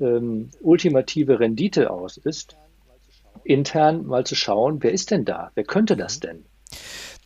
[0.00, 2.56] ähm, ultimative Rendite aus ist,
[3.44, 5.52] intern mal zu schauen, wer ist denn da?
[5.54, 6.44] Wer könnte das denn?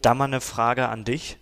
[0.02, 1.38] Da mal eine Frage an dich.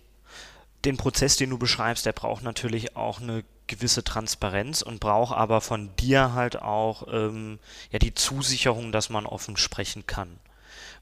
[0.85, 5.61] Den Prozess, den du beschreibst, der braucht natürlich auch eine gewisse Transparenz und braucht aber
[5.61, 7.59] von dir halt auch ähm,
[7.91, 10.39] ja die Zusicherung, dass man offen sprechen kann.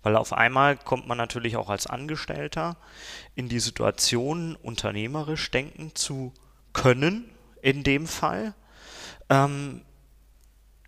[0.04, 2.78] Weil auf einmal kommt man natürlich auch als Angestellter
[3.36, 6.34] in die Situation, unternehmerisch denken zu
[6.74, 7.30] können,
[7.62, 8.54] in dem Fall.
[9.30, 9.82] Ähm,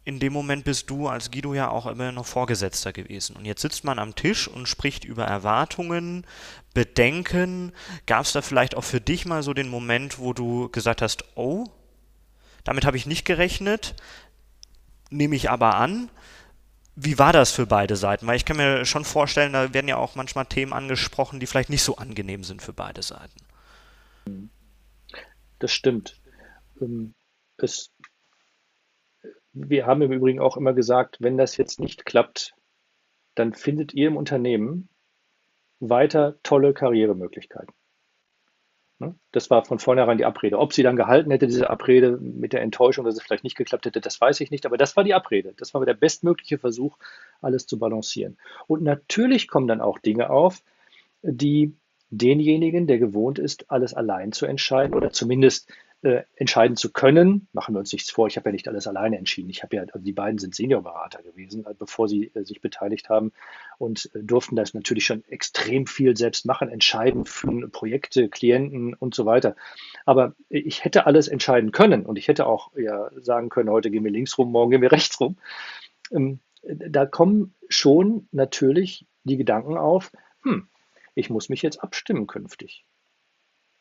[0.05, 3.35] in dem Moment bist du als Guido ja auch immer noch Vorgesetzter gewesen.
[3.35, 6.25] Und jetzt sitzt man am Tisch und spricht über Erwartungen,
[6.73, 7.71] Bedenken.
[8.05, 11.23] Gab es da vielleicht auch für dich mal so den Moment, wo du gesagt hast,
[11.35, 11.65] oh,
[12.65, 13.95] damit habe ich nicht gerechnet,
[15.09, 16.09] nehme ich aber an.
[16.95, 18.27] Wie war das für beide Seiten?
[18.27, 21.69] Weil ich kann mir schon vorstellen, da werden ja auch manchmal Themen angesprochen, die vielleicht
[21.69, 23.39] nicht so angenehm sind für beide Seiten.
[25.59, 26.19] Das stimmt.
[26.81, 27.13] Ähm,
[27.57, 27.89] es
[29.53, 32.55] wir haben im Übrigen auch immer gesagt, wenn das jetzt nicht klappt,
[33.35, 34.89] dann findet ihr im Unternehmen
[35.79, 37.73] weiter tolle Karrieremöglichkeiten.
[38.99, 39.15] Ne?
[39.31, 40.59] Das war von vornherein die Abrede.
[40.59, 43.85] Ob sie dann gehalten hätte, diese Abrede mit der Enttäuschung, dass es vielleicht nicht geklappt
[43.85, 44.65] hätte, das weiß ich nicht.
[44.65, 45.53] Aber das war die Abrede.
[45.57, 46.97] Das war der bestmögliche Versuch,
[47.41, 48.37] alles zu balancieren.
[48.67, 50.63] Und natürlich kommen dann auch Dinge auf,
[51.21, 51.75] die
[52.09, 55.71] denjenigen, der gewohnt ist, alles allein zu entscheiden oder zumindest
[56.03, 57.47] äh, entscheiden zu können.
[57.53, 59.49] Machen wir uns nichts vor, ich habe ja nicht alles alleine entschieden.
[59.49, 63.09] Ich habe ja, also die beiden sind Seniorberater gewesen, äh, bevor sie äh, sich beteiligt
[63.09, 63.31] haben
[63.77, 69.15] und äh, durften das natürlich schon extrem viel selbst machen, entscheiden für Projekte, Klienten und
[69.15, 69.55] so weiter.
[70.05, 74.03] Aber ich hätte alles entscheiden können und ich hätte auch ja sagen können, heute gehen
[74.03, 75.37] wir links rum, morgen gehen wir rechts rum.
[76.11, 80.11] Ähm, da kommen schon natürlich die Gedanken auf,
[80.43, 80.67] hm,
[81.15, 82.85] ich muss mich jetzt abstimmen künftig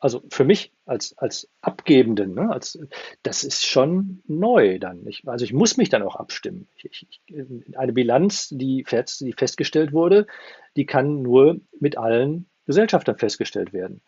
[0.03, 2.77] also für mich als, als Abgebenden, ne, als,
[3.23, 5.07] das ist schon neu dann.
[5.07, 6.67] Ich, also ich muss mich dann auch abstimmen.
[6.75, 10.27] Ich, ich, eine Bilanz, die, fest, die festgestellt wurde,
[10.75, 14.01] die kann nur mit allen Gesellschaftern festgestellt werden.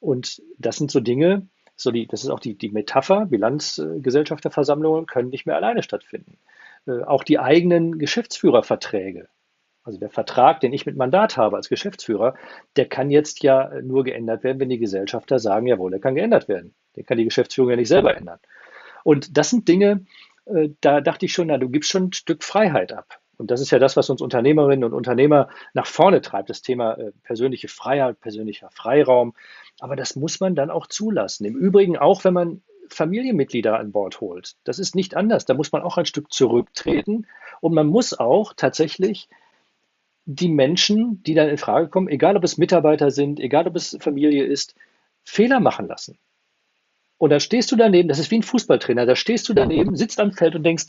[0.00, 5.28] Und das sind so Dinge, so die, das ist auch die, die Metapher, Bilanzgesellschafterversammlungen können
[5.28, 6.38] nicht mehr alleine stattfinden.
[6.86, 9.28] Äh, auch die eigenen Geschäftsführerverträge
[9.84, 12.34] also der Vertrag, den ich mit Mandat habe als Geschäftsführer,
[12.76, 16.48] der kann jetzt ja nur geändert werden, wenn die Gesellschafter sagen, jawohl, der kann geändert
[16.48, 16.74] werden.
[16.96, 18.38] Den kann die Geschäftsführung ja nicht selber ändern.
[19.04, 20.04] Und das sind Dinge,
[20.46, 23.18] äh, da dachte ich schon, na, du gibst schon ein Stück Freiheit ab.
[23.38, 26.94] Und das ist ja das, was uns Unternehmerinnen und Unternehmer nach vorne treibt, das Thema
[26.94, 29.34] äh, persönliche Freiheit, persönlicher Freiraum.
[29.80, 31.44] Aber das muss man dann auch zulassen.
[31.44, 34.54] Im Übrigen auch, wenn man Familienmitglieder an Bord holt.
[34.64, 35.44] Das ist nicht anders.
[35.44, 37.26] Da muss man auch ein Stück zurücktreten
[37.60, 39.28] und man muss auch tatsächlich
[40.24, 43.96] die Menschen, die dann in Frage kommen, egal ob es Mitarbeiter sind, egal ob es
[44.00, 44.74] Familie ist,
[45.24, 46.18] Fehler machen lassen.
[47.18, 50.20] Und da stehst du daneben, das ist wie ein Fußballtrainer, da stehst du daneben, sitzt
[50.20, 50.86] am Feld und denkst,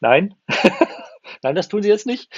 [0.00, 0.34] nein,
[1.42, 2.30] nein, das tun sie jetzt nicht.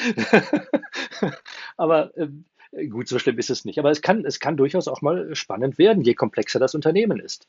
[1.76, 3.78] Aber äh, gut, so schlimm ist es nicht.
[3.78, 7.46] Aber es kann, es kann durchaus auch mal spannend werden, je komplexer das Unternehmen ist.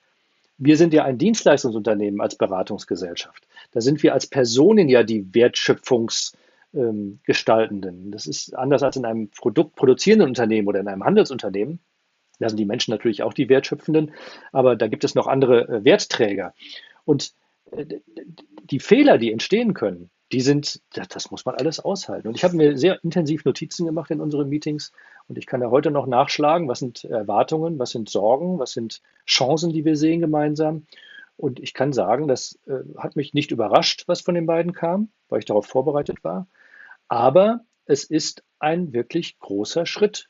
[0.58, 3.46] Wir sind ja ein Dienstleistungsunternehmen als Beratungsgesellschaft.
[3.72, 6.34] Da sind wir als Personen ja die Wertschöpfungs-
[6.76, 8.12] ähm, Gestaltenden.
[8.12, 11.80] Das ist anders als in einem Produkt produzierenden Unternehmen oder in einem Handelsunternehmen.
[12.40, 14.12] Da sind die Menschen natürlich auch die Wertschöpfenden,
[14.52, 16.54] aber da gibt es noch andere äh, Wertträger.
[17.06, 17.34] Und
[17.72, 17.86] äh,
[18.64, 22.28] die Fehler, die entstehen können, die sind, das, das muss man alles aushalten.
[22.28, 24.92] Und ich habe mir sehr intensiv Notizen gemacht in unseren Meetings
[25.28, 29.02] und ich kann ja heute noch nachschlagen, was sind Erwartungen, was sind Sorgen, was sind
[29.26, 30.88] Chancen, die wir sehen gemeinsam.
[31.38, 35.10] Und ich kann sagen, das äh, hat mich nicht überrascht, was von den beiden kam,
[35.30, 36.48] weil ich darauf vorbereitet war.
[37.08, 40.30] Aber es ist ein wirklich großer Schritt.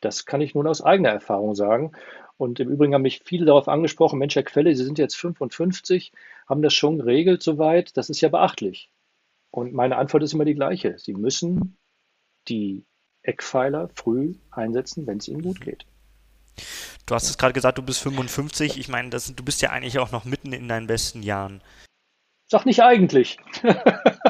[0.00, 1.92] Das kann ich nun aus eigener Erfahrung sagen.
[2.36, 6.12] Und im Übrigen haben mich viele darauf angesprochen, Mensch, Herr Quelle, Sie sind jetzt 55,
[6.48, 8.90] haben das schon geregelt soweit, das ist ja beachtlich.
[9.50, 10.98] Und meine Antwort ist immer die gleiche.
[10.98, 11.76] Sie müssen
[12.46, 12.84] die
[13.22, 15.84] Eckpfeiler früh einsetzen, wenn es ihnen gut geht.
[17.06, 18.78] Du hast es gerade gesagt, du bist 55.
[18.78, 21.62] Ich meine, das, du bist ja eigentlich auch noch mitten in deinen besten Jahren.
[22.46, 23.38] Sag nicht eigentlich.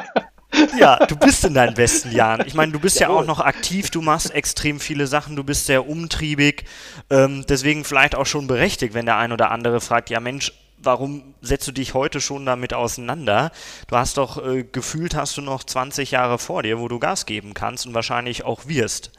[0.77, 2.47] ja, du bist in deinen besten Jahren.
[2.47, 5.67] Ich meine, du bist ja auch noch aktiv, du machst extrem viele Sachen, du bist
[5.67, 6.65] sehr umtriebig.
[7.11, 10.53] Ähm, deswegen vielleicht auch schon berechtigt, wenn der ein oder andere fragt, ja Mensch,
[10.83, 13.51] warum setzt du dich heute schon damit auseinander?
[13.89, 17.27] Du hast doch äh, gefühlt, hast du noch 20 Jahre vor dir, wo du Gas
[17.27, 19.13] geben kannst und wahrscheinlich auch wirst.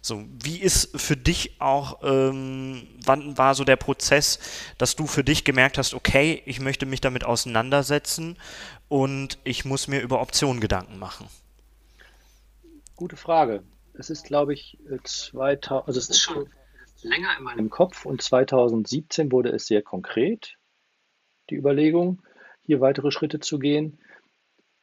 [0.00, 4.38] So, wie ist für dich auch, ähm, wann war so der Prozess,
[4.76, 8.36] dass du für dich gemerkt hast, okay, ich möchte mich damit auseinandersetzen
[8.88, 11.28] und ich muss mir über Optionen Gedanken machen?
[12.96, 13.64] Gute Frage.
[13.94, 16.48] Es ist, glaube ich, 2000, äh, also es ist schon
[17.02, 20.56] länger in meinem Kopf und 2017 wurde es sehr konkret
[21.50, 22.22] die Überlegung,
[22.62, 23.98] hier weitere Schritte zu gehen.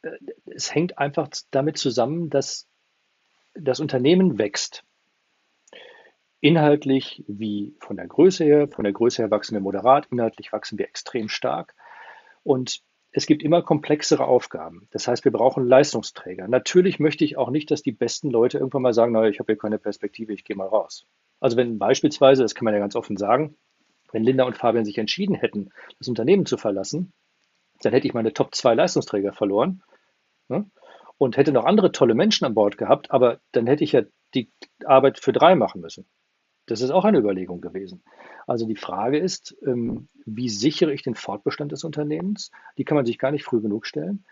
[0.01, 2.67] Äh, es hängt einfach damit zusammen, dass
[3.53, 4.83] das Unternehmen wächst.
[6.39, 10.77] Inhaltlich wie von der Größe her, von der Größe her wachsen wir moderat, inhaltlich wachsen
[10.79, 11.75] wir extrem stark.
[12.43, 14.87] Und es gibt immer komplexere Aufgaben.
[14.91, 16.47] Das heißt, wir brauchen Leistungsträger.
[16.47, 19.51] Natürlich möchte ich auch nicht, dass die besten Leute irgendwann mal sagen, naja, ich habe
[19.51, 21.05] hier keine Perspektive, ich gehe mal raus.
[21.39, 23.57] Also wenn beispielsweise, das kann man ja ganz offen sagen,
[24.13, 27.13] wenn Linda und Fabian sich entschieden hätten, das Unternehmen zu verlassen,
[27.81, 29.83] dann hätte ich meine Top 2 Leistungsträger verloren
[30.47, 30.69] ne?
[31.17, 34.49] und hätte noch andere tolle Menschen an Bord gehabt, aber dann hätte ich ja die
[34.85, 36.05] Arbeit für drei machen müssen.
[36.65, 38.03] Das ist auch eine Überlegung gewesen.
[38.47, 42.51] Also die Frage ist, ähm, wie sichere ich den Fortbestand des Unternehmens?
[42.77, 44.23] Die kann man sich gar nicht früh genug stellen.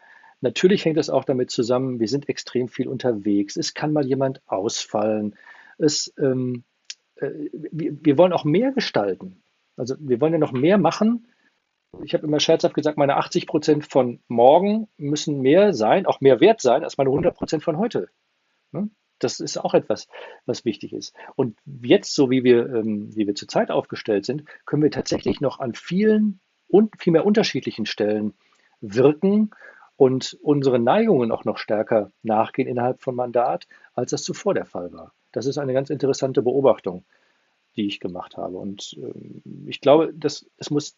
[0.41, 3.57] Natürlich hängt das auch damit zusammen, wir sind extrem viel unterwegs.
[3.57, 5.35] Es kann mal jemand ausfallen.
[5.77, 6.63] Es, ähm,
[7.15, 9.43] äh, wir, wollen auch mehr gestalten.
[9.75, 11.27] Also wir wollen ja noch mehr machen.
[12.03, 16.39] Ich habe immer scherzhaft gesagt, meine 80 Prozent von morgen müssen mehr sein, auch mehr
[16.39, 18.09] wert sein als meine 100 Prozent von heute.
[18.71, 18.89] Ne?
[19.19, 20.07] Das ist auch etwas,
[20.45, 21.13] was wichtig ist.
[21.35, 25.59] Und jetzt, so wie wir, ähm, wie wir zurzeit aufgestellt sind, können wir tatsächlich noch
[25.59, 28.33] an vielen und viel mehr unterschiedlichen Stellen
[28.81, 29.51] wirken
[29.97, 34.93] und unsere Neigungen auch noch stärker nachgehen innerhalb von Mandat, als das zuvor der Fall
[34.93, 35.13] war.
[35.31, 37.03] Das ist eine ganz interessante Beobachtung
[37.75, 38.57] die ich gemacht habe.
[38.57, 40.97] Und ähm, ich glaube, das, das muss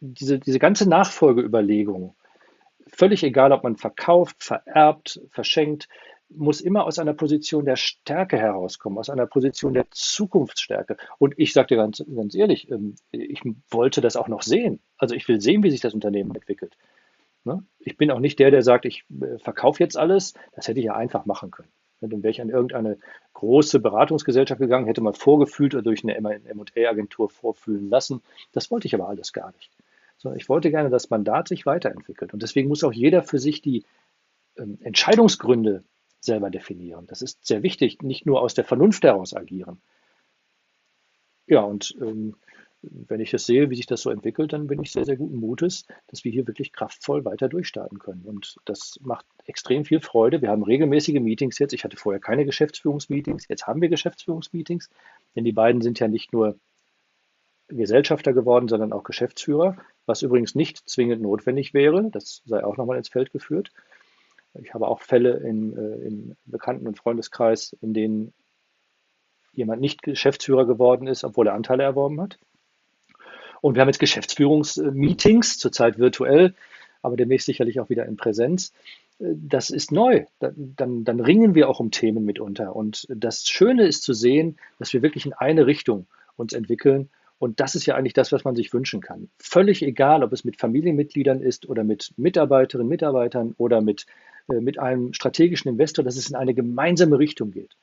[0.00, 2.16] diese, diese ganze Nachfolgeüberlegung,
[2.88, 5.88] völlig egal, ob man verkauft, vererbt, verschenkt,
[6.30, 10.96] muss immer aus einer Position der Stärke herauskommen, aus einer Position der Zukunftsstärke.
[11.18, 14.80] Und ich sage dir ganz, ganz ehrlich, ähm, ich wollte das auch noch sehen.
[14.96, 16.76] Also ich will sehen, wie sich das Unternehmen entwickelt.
[17.44, 17.64] Ne?
[17.78, 20.34] Ich bin auch nicht der, der sagt, ich äh, verkaufe jetzt alles.
[20.54, 21.70] Das hätte ich ja einfach machen können.
[22.00, 22.98] Dann wäre ich an irgendeine
[23.34, 28.22] große Beratungsgesellschaft gegangen, hätte mal vorgefühlt oder durch eine M&A-Agentur vorfühlen lassen.
[28.52, 29.70] Das wollte ich aber alles gar nicht.
[30.36, 32.32] Ich wollte gerne, dass das Mandat sich weiterentwickelt.
[32.32, 33.84] Und deswegen muss auch jeder für sich die
[34.56, 35.84] ähm, Entscheidungsgründe
[36.20, 37.06] selber definieren.
[37.06, 39.80] Das ist sehr wichtig, nicht nur aus der Vernunft heraus agieren.
[41.46, 42.36] Ja, und ähm,
[42.82, 45.36] wenn ich das sehe, wie sich das so entwickelt, dann bin ich sehr, sehr guten
[45.36, 48.24] Mutes, dass wir hier wirklich kraftvoll weiter durchstarten können.
[48.24, 50.40] Und das macht extrem viel Freude.
[50.40, 51.74] Wir haben regelmäßige Meetings jetzt.
[51.74, 53.48] Ich hatte vorher keine Geschäftsführungsmeetings.
[53.48, 54.88] Jetzt haben wir Geschäftsführungsmeetings,
[55.36, 56.58] denn die beiden sind ja nicht nur
[57.68, 62.10] Gesellschafter geworden, sondern auch Geschäftsführer, was übrigens nicht zwingend notwendig wäre.
[62.10, 63.72] Das sei auch nochmal ins Feld geführt.
[64.54, 68.32] Ich habe auch Fälle in, äh, im Bekannten- und Freundeskreis, in denen
[69.52, 72.38] jemand nicht Geschäftsführer geworden ist, obwohl er Anteile erworben hat.
[73.60, 76.54] Und wir haben jetzt Geschäftsführungsmeetings, zurzeit virtuell,
[77.02, 78.72] aber demnächst sicherlich auch wieder in Präsenz.
[79.18, 80.24] Das ist neu.
[80.38, 82.74] Dann, dann ringen wir auch um Themen mitunter.
[82.74, 87.10] Und das Schöne ist zu sehen, dass wir wirklich in eine Richtung uns entwickeln.
[87.40, 89.30] Und das ist ja eigentlich das, was man sich wünschen kann.
[89.38, 94.04] Völlig egal, ob es mit Familienmitgliedern ist oder mit Mitarbeiterinnen, Mitarbeitern oder mit,
[94.50, 97.78] äh, mit einem strategischen Investor, dass es in eine gemeinsame Richtung geht.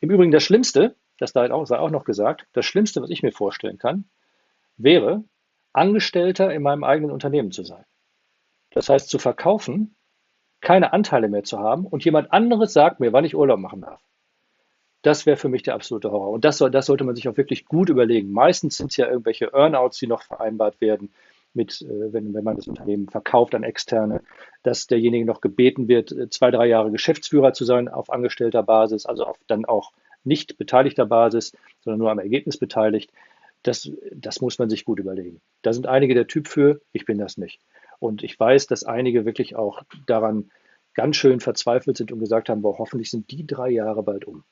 [0.00, 3.22] Im Übrigen das Schlimmste, das sei auch, sei auch noch gesagt, das Schlimmste, was ich
[3.22, 4.04] mir vorstellen kann,
[4.76, 5.22] wäre,
[5.72, 7.84] Angestellter in meinem eigenen Unternehmen zu sein.
[8.70, 9.94] Das heißt, zu verkaufen,
[10.60, 14.02] keine Anteile mehr zu haben und jemand anderes sagt mir, wann ich Urlaub machen darf.
[15.02, 16.30] Das wäre für mich der absolute Horror.
[16.30, 18.32] Und das, soll, das sollte man sich auch wirklich gut überlegen.
[18.32, 21.12] Meistens sind es ja irgendwelche Earnouts, die noch vereinbart werden,
[21.54, 24.22] mit, äh, wenn, wenn man das Unternehmen verkauft an Externe,
[24.62, 29.06] dass derjenige noch gebeten wird, äh, zwei, drei Jahre Geschäftsführer zu sein auf angestellter Basis,
[29.06, 29.92] also auf dann auch
[30.24, 33.12] nicht beteiligter Basis, sondern nur am Ergebnis beteiligt.
[33.62, 35.40] Das, das muss man sich gut überlegen.
[35.62, 37.60] Da sind einige der Typ für, ich bin das nicht.
[37.98, 40.50] Und ich weiß, dass einige wirklich auch daran
[40.94, 44.44] ganz schön verzweifelt sind und gesagt haben, boah, hoffentlich sind die drei Jahre bald um.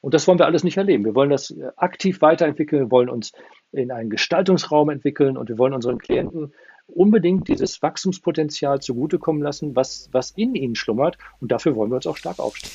[0.00, 1.04] Und das wollen wir alles nicht erleben.
[1.04, 3.32] Wir wollen das äh, aktiv weiterentwickeln, wir wollen uns
[3.72, 6.52] in einen Gestaltungsraum entwickeln und wir wollen unseren Klienten
[6.86, 11.18] unbedingt dieses Wachstumspotenzial zugutekommen lassen, was, was in ihnen schlummert.
[11.40, 12.74] Und dafür wollen wir uns auch stark aufstellen.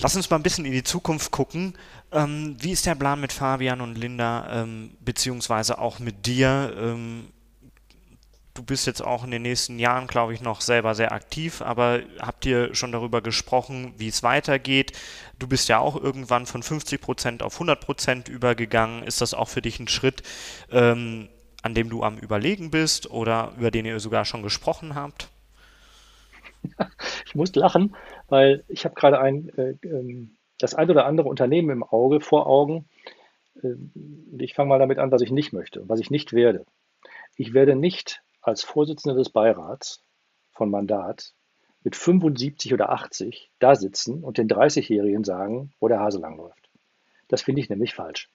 [0.00, 1.74] Lass uns mal ein bisschen in die Zukunft gucken.
[2.10, 6.74] Ähm, wie ist der Plan mit Fabian und Linda, ähm, beziehungsweise auch mit dir?
[6.76, 7.28] Ähm,
[8.54, 12.00] du bist jetzt auch in den nächsten Jahren, glaube ich, noch selber sehr aktiv, aber
[12.20, 14.92] habt ihr schon darüber gesprochen, wie es weitergeht?
[15.38, 19.02] Du bist ja auch irgendwann von 50 Prozent auf 100 Prozent übergegangen.
[19.02, 20.22] Ist das auch für dich ein Schritt,
[20.70, 21.28] ähm,
[21.62, 25.28] an dem du am Überlegen bist oder über den ihr sogar schon gesprochen habt?
[27.26, 27.94] Ich muss lachen,
[28.28, 32.46] weil ich habe gerade ein, äh, ähm, das ein oder andere Unternehmen im Auge, vor
[32.46, 32.88] Augen.
[33.62, 33.74] Äh,
[34.38, 36.64] ich fange mal damit an, was ich nicht möchte, was ich nicht werde.
[37.36, 40.02] Ich werde nicht als Vorsitzender des Beirats
[40.52, 41.32] von Mandat
[41.82, 46.70] mit 75 oder 80 da sitzen und den 30-Jährigen sagen, wo der Hase langläuft.
[47.28, 48.30] Das finde ich nämlich falsch.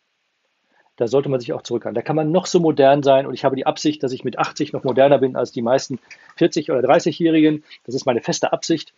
[0.97, 1.95] Da sollte man sich auch zurückhalten.
[1.95, 4.37] Da kann man noch so modern sein und ich habe die Absicht, dass ich mit
[4.37, 5.99] 80 noch moderner bin als die meisten
[6.35, 7.63] 40 oder 30-Jährigen.
[7.85, 8.93] Das ist meine feste Absicht.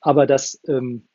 [0.00, 1.08] Aber das, ähm,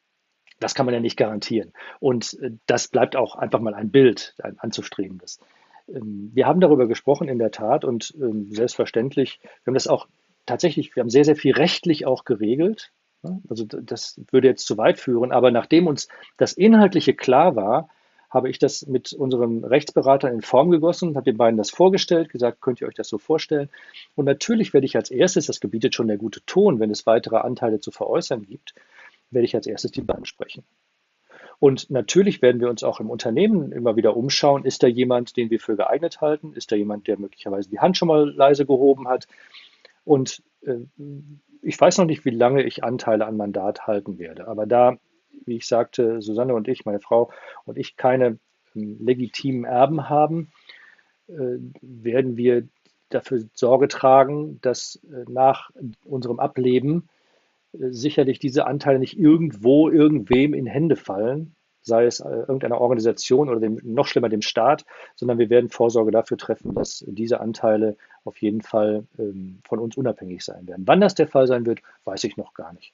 [0.60, 1.72] das kann man ja nicht garantieren.
[2.00, 5.40] Und äh, das bleibt auch einfach mal ein Bild, ein anzustrebendes.
[5.88, 10.08] Ähm, wir haben darüber gesprochen, in der Tat, und ähm, selbstverständlich, wir haben das auch
[10.46, 12.92] tatsächlich, wir haben sehr, sehr viel rechtlich auch geregelt.
[13.48, 17.88] Also das würde jetzt zu weit führen, aber nachdem uns das Inhaltliche klar war,
[18.30, 22.62] habe ich das mit unseren Rechtsberatern in Form gegossen, habe den beiden das vorgestellt, gesagt,
[22.62, 23.70] könnt ihr euch das so vorstellen?
[24.16, 27.38] Und natürlich werde ich als erstes, das gebietet schon der gute Ton, wenn es weitere
[27.38, 28.74] Anteile zu veräußern gibt,
[29.30, 30.64] werde ich als erstes die beiden sprechen.
[31.64, 35.50] Und natürlich werden wir uns auch im Unternehmen immer wieder umschauen, ist da jemand, den
[35.50, 36.52] wir für geeignet halten?
[36.52, 39.30] Ist da jemand, der möglicherweise die Hand schon mal leise gehoben hat?
[40.04, 40.80] Und äh,
[41.62, 44.50] ich weiß noch nicht, wie lange ich Anteile an Mandat halten werde.
[44.50, 44.98] Aber da,
[45.46, 47.32] wie ich sagte, Susanne und ich, meine Frau
[47.64, 48.40] und ich keine äh,
[48.74, 50.52] legitimen Erben haben,
[51.30, 52.68] äh, werden wir
[53.08, 55.72] dafür Sorge tragen, dass äh, nach
[56.04, 57.08] unserem Ableben
[57.74, 63.60] sicherlich diese Anteile nicht irgendwo irgendwem in Hände fallen, sei es äh, irgendeiner Organisation oder
[63.60, 68.38] dem, noch schlimmer dem Staat, sondern wir werden Vorsorge dafür treffen, dass diese Anteile auf
[68.38, 70.84] jeden Fall ähm, von uns unabhängig sein werden.
[70.88, 72.94] Wann das der Fall sein wird, weiß ich noch gar nicht.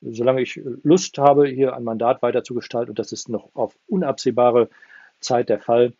[0.00, 3.76] Solange ich Lust habe, hier ein Mandat weiter zu gestalten, und das ist noch auf
[3.88, 4.68] unabsehbare
[5.18, 5.92] Zeit der Fall,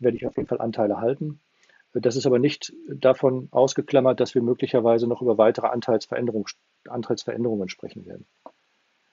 [0.00, 1.38] werde ich auf jeden Fall Anteile halten.
[1.92, 6.46] Das ist aber nicht davon ausgeklammert, dass wir möglicherweise noch über weitere Anteilsveränderungen,
[6.88, 8.26] Anteilsveränderungen sprechen werden.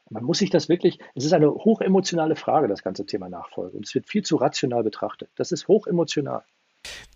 [0.09, 3.77] Man muss sich das wirklich, es ist eine hochemotionale Frage, das ganze Thema Nachfolge.
[3.77, 5.29] Und es wird viel zu rational betrachtet.
[5.35, 6.43] Das ist hochemotional.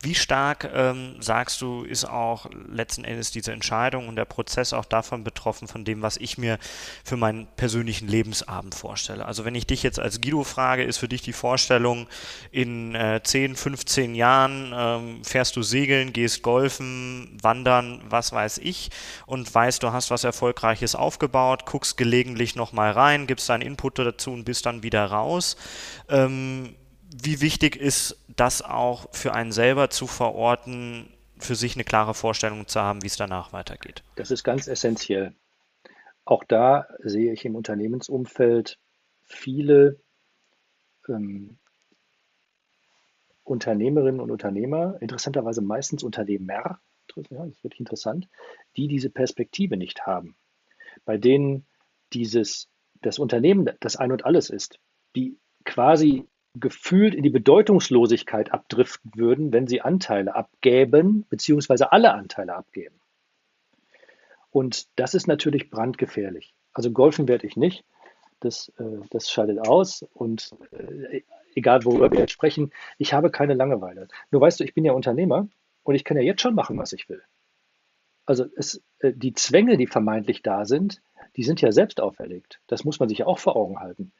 [0.05, 4.85] Wie stark, ähm, sagst du, ist auch letzten Endes diese Entscheidung und der Prozess auch
[4.85, 6.59] davon betroffen, von dem, was ich mir
[7.03, 9.25] für meinen persönlichen Lebensabend vorstelle?
[9.25, 12.05] Also wenn ich dich jetzt als Guido frage, ist für dich die Vorstellung,
[12.51, 18.91] in äh, 10, 15 Jahren ähm, fährst du segeln, gehst golfen, wandern, was weiß ich,
[19.25, 24.33] und weißt, du hast was Erfolgreiches aufgebaut, guckst gelegentlich nochmal rein, gibst deinen Input dazu
[24.33, 25.57] und bist dann wieder raus.
[26.09, 26.75] Ähm,
[27.23, 32.67] wie wichtig ist das auch für einen selber zu verorten, für sich eine klare Vorstellung
[32.67, 34.03] zu haben, wie es danach weitergeht?
[34.15, 35.33] Das ist ganz essentiell.
[36.23, 38.79] Auch da sehe ich im Unternehmensumfeld
[39.23, 39.99] viele
[41.07, 41.57] ähm,
[43.43, 46.79] Unternehmerinnen und Unternehmer, interessanterweise meistens Unternehmer,
[47.29, 48.27] ja, das ist wirklich interessant,
[48.75, 50.35] die diese Perspektive nicht haben,
[51.05, 51.65] bei denen
[52.11, 52.67] dieses,
[53.01, 54.79] das Unternehmen das Ein und Alles ist,
[55.15, 62.55] die quasi gefühlt in die Bedeutungslosigkeit abdriften würden, wenn sie Anteile abgäben, beziehungsweise alle Anteile
[62.55, 62.95] abgeben.
[64.51, 66.53] Und das ist natürlich brandgefährlich.
[66.73, 67.83] Also golfen werde ich nicht.
[68.39, 70.05] Das, äh, das scheidet aus.
[70.13, 71.21] Und äh,
[71.55, 74.07] egal, worüber wir jetzt sprechen, ich habe keine Langeweile.
[74.31, 75.47] Nur weißt du, ich bin ja Unternehmer
[75.83, 77.21] und ich kann ja jetzt schon machen, was ich will.
[78.25, 81.01] Also es, äh, die Zwänge, die vermeintlich da sind,
[81.35, 82.61] die sind ja selbst auferlegt.
[82.67, 84.13] Das muss man sich ja auch vor Augen halten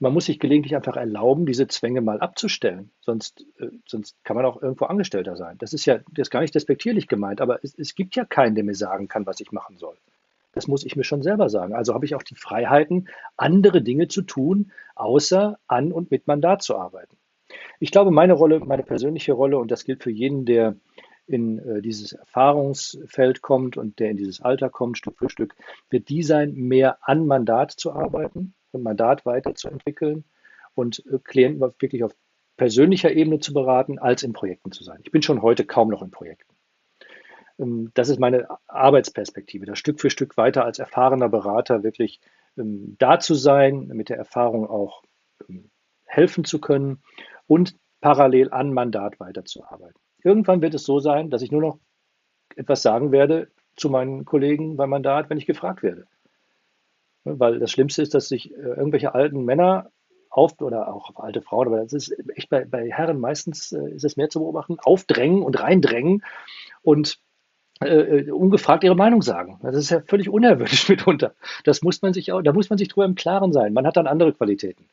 [0.00, 2.90] man muss sich gelegentlich einfach erlauben, diese Zwänge mal abzustellen.
[3.00, 5.56] Sonst, äh, sonst kann man auch irgendwo Angestellter sein.
[5.58, 8.54] Das ist ja das ist gar nicht despektierlich gemeint, aber es, es gibt ja keinen,
[8.54, 9.96] der mir sagen kann, was ich machen soll.
[10.52, 11.74] Das muss ich mir schon selber sagen.
[11.74, 16.62] Also habe ich auch die Freiheiten, andere Dinge zu tun, außer an und mit Mandat
[16.62, 17.16] zu arbeiten.
[17.80, 20.76] Ich glaube, meine Rolle, meine persönliche Rolle, und das gilt für jeden, der
[21.26, 25.54] in äh, dieses Erfahrungsfeld kommt und der in dieses Alter kommt, Stück für Stück,
[25.90, 30.24] wird die sein, mehr an Mandat zu arbeiten, Mandat weiterzuentwickeln
[30.74, 32.14] und äh, Klienten wirklich auf
[32.56, 35.00] persönlicher Ebene zu beraten, als in Projekten zu sein.
[35.04, 36.54] Ich bin schon heute kaum noch in Projekten.
[37.58, 42.20] ähm, das ist meine Arbeitsperspektive, da Stück für Stück weiter als erfahrener Berater wirklich
[42.56, 45.02] ähm, da zu sein, mit der Erfahrung auch
[45.48, 45.70] ähm,
[46.04, 47.02] helfen zu können
[47.46, 50.00] und parallel an Mandat weiterzuarbeiten.
[50.22, 51.78] Irgendwann wird es so sein, dass ich nur noch
[52.56, 56.06] etwas sagen werde zu meinen Kollegen beim Mandat, wenn ich gefragt werde.
[57.38, 59.90] Weil das Schlimmste ist, dass sich äh, irgendwelche alten Männer
[60.30, 64.04] auf, oder auch alte Frauen, aber das ist echt bei, bei Herren meistens äh, ist
[64.04, 66.22] es mehr zu beobachten, aufdrängen und reindrängen
[66.82, 67.18] und
[67.80, 69.60] äh, äh, ungefragt ihre Meinung sagen.
[69.62, 71.34] Das ist ja völlig unerwünscht mitunter.
[71.64, 73.72] Das muss man sich auch, da muss man sich drüber im Klaren sein.
[73.72, 74.86] Man hat dann andere Qualitäten.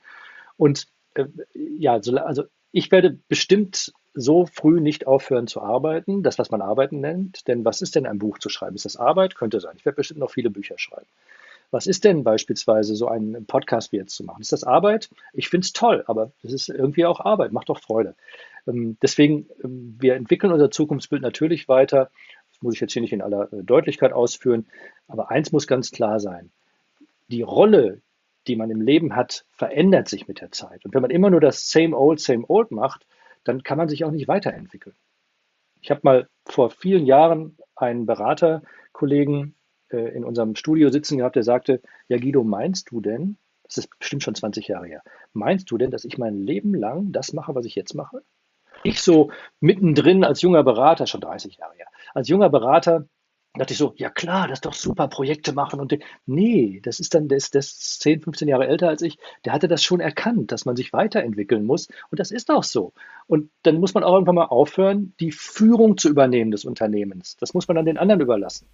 [0.58, 6.38] Und äh, ja, so, also ich werde bestimmt so früh nicht aufhören zu arbeiten, das,
[6.38, 7.48] was man Arbeiten nennt.
[7.48, 8.76] Denn was ist denn ein Buch zu schreiben?
[8.76, 9.36] Ist das Arbeit?
[9.36, 9.76] Könnte sein.
[9.78, 11.08] Ich werde bestimmt noch viele Bücher schreiben.
[11.72, 14.42] Was ist denn beispielsweise so ein Podcast wie jetzt zu machen?
[14.42, 15.10] Ist das Arbeit?
[15.34, 18.16] Ich finde es toll, aber es ist irgendwie auch Arbeit, macht doch Freude.
[18.68, 22.10] Ähm, deswegen, ähm, wir entwickeln unser Zukunftsbild natürlich weiter.
[22.52, 24.68] Das muss ich jetzt hier nicht in aller äh, Deutlichkeit ausführen.
[25.08, 26.52] Aber eins muss ganz klar sein.
[27.28, 28.02] Die Rolle,
[28.48, 30.86] die man im Leben hat, verändert sich mit der Zeit.
[30.86, 33.06] Und wenn man immer nur das Same Old, Same Old macht,
[33.44, 34.96] dann kann man sich auch nicht weiterentwickeln.
[35.82, 39.56] Ich habe mal vor vielen Jahren einen Beraterkollegen
[39.90, 44.00] äh, in unserem Studio sitzen gehabt, der sagte, ja Guido, meinst du denn, das ist
[44.00, 45.02] bestimmt schon 20 Jahre her,
[45.34, 48.22] meinst du denn, dass ich mein Leben lang das mache, was ich jetzt mache?
[48.84, 53.08] Ich so mittendrin als junger Berater, schon 30 Jahre her, als junger Berater
[53.58, 57.14] dachte ich so, ja klar, das ist doch super, Projekte machen und nee, das ist
[57.14, 60.00] dann, der ist, der ist 10, 15 Jahre älter als ich, der hatte das schon
[60.00, 62.94] erkannt, dass man sich weiterentwickeln muss und das ist auch so.
[63.28, 67.38] Und dann muss man auch irgendwann mal aufhören, die Führung zu übernehmen des Unternehmens.
[67.38, 68.68] Das muss man dann den anderen überlassen.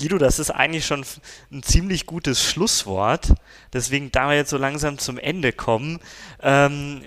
[0.00, 1.04] Guido, das ist eigentlich schon
[1.52, 3.34] ein ziemlich gutes Schlusswort.
[3.74, 6.00] Deswegen, da wir jetzt so langsam zum Ende kommen,
[6.42, 7.02] ähm,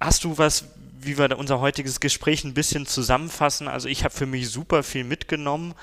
[0.00, 0.66] hast du was,
[1.00, 3.68] wie wir unser heutiges Gespräch ein bisschen zusammenfassen?
[3.68, 5.74] Also ich habe für mich super viel mitgenommen.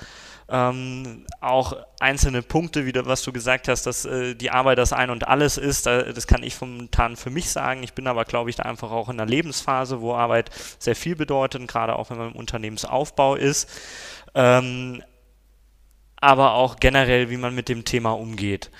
[0.48, 5.10] Ähm, auch einzelne Punkte, wieder was du gesagt hast, dass äh, die Arbeit das Ein
[5.10, 7.82] und Alles ist, äh, das kann ich momentan für mich sagen.
[7.82, 11.16] Ich bin aber, glaube ich, da einfach auch in einer Lebensphase, wo Arbeit sehr viel
[11.16, 13.68] bedeutet, gerade auch wenn man im Unternehmensaufbau ist.
[14.34, 15.02] Ähm,
[16.22, 18.70] aber auch generell, wie man mit dem Thema umgeht.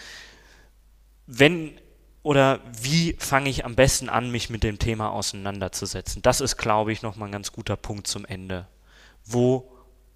[1.27, 1.79] Wenn
[2.23, 6.23] oder wie fange ich am besten an, mich mit dem Thema auseinanderzusetzen?
[6.23, 8.69] Das ist, glaube ich, nochmal ein ganz guter Punkt zum Ende.
[9.25, 9.69] Wo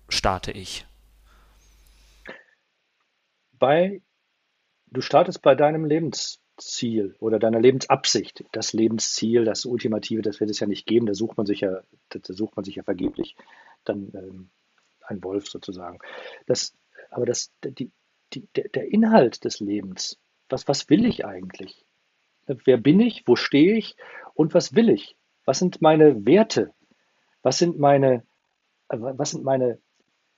[0.08, 0.86] starte ich?
[3.58, 4.00] Bei,
[4.86, 8.44] du startest bei deinem Lebensziel oder deiner Lebensabsicht.
[8.52, 11.06] Das Lebensziel, das Ultimative, das wird es ja nicht geben.
[11.06, 13.34] Da sucht man sich ja, da sucht man sich ja vergeblich
[13.84, 14.50] dann ähm,
[15.08, 15.98] ein Wolf sozusagen.
[16.46, 16.72] Das,
[17.10, 17.90] aber das, die,
[18.32, 21.84] die, der Inhalt des Lebens, was, was will ich eigentlich?
[22.46, 23.24] Wer bin ich?
[23.26, 23.96] Wo stehe ich?
[24.34, 25.16] Und was will ich?
[25.44, 26.72] Was sind meine Werte?
[27.42, 28.22] Was sind meine,
[28.88, 29.78] was sind meine,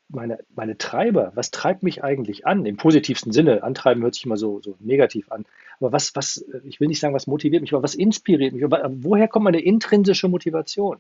[0.09, 1.33] meine, meine Treiber?
[1.35, 2.65] Was treibt mich eigentlich an?
[2.65, 3.63] Im positivsten Sinne.
[3.63, 5.45] Antreiben hört sich immer so, so negativ an.
[5.81, 8.65] Aber was, was, ich will nicht sagen, was motiviert mich, aber was inspiriert mich?
[8.65, 10.99] Woher kommt meine intrinsische Motivation?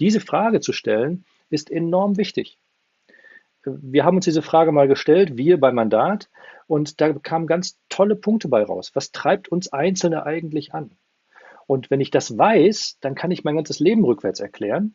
[0.00, 2.58] Diese Frage zu stellen, ist enorm wichtig
[3.80, 6.28] wir haben uns diese Frage mal gestellt, wir beim Mandat,
[6.66, 8.90] und da kamen ganz tolle Punkte bei raus.
[8.94, 10.92] Was treibt uns Einzelne eigentlich an?
[11.66, 14.94] Und wenn ich das weiß, dann kann ich mein ganzes Leben rückwärts erklären.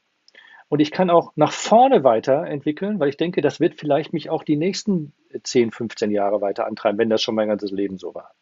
[0.69, 4.43] Und ich kann auch nach vorne weiterentwickeln, weil ich denke, das wird vielleicht mich auch
[4.43, 8.33] die nächsten 10, 15 Jahre weiter antreiben, wenn das schon mein ganzes Leben so war.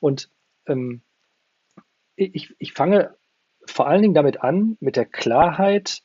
[0.00, 0.30] Und
[0.66, 1.02] ähm,
[2.16, 3.14] ich, ich fange
[3.66, 6.02] vor allen Dingen damit an, mit der Klarheit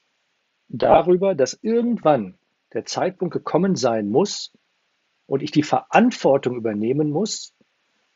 [0.68, 2.39] darüber, dass irgendwann
[2.74, 4.52] der Zeitpunkt gekommen sein muss
[5.26, 7.54] und ich die Verantwortung übernehmen muss,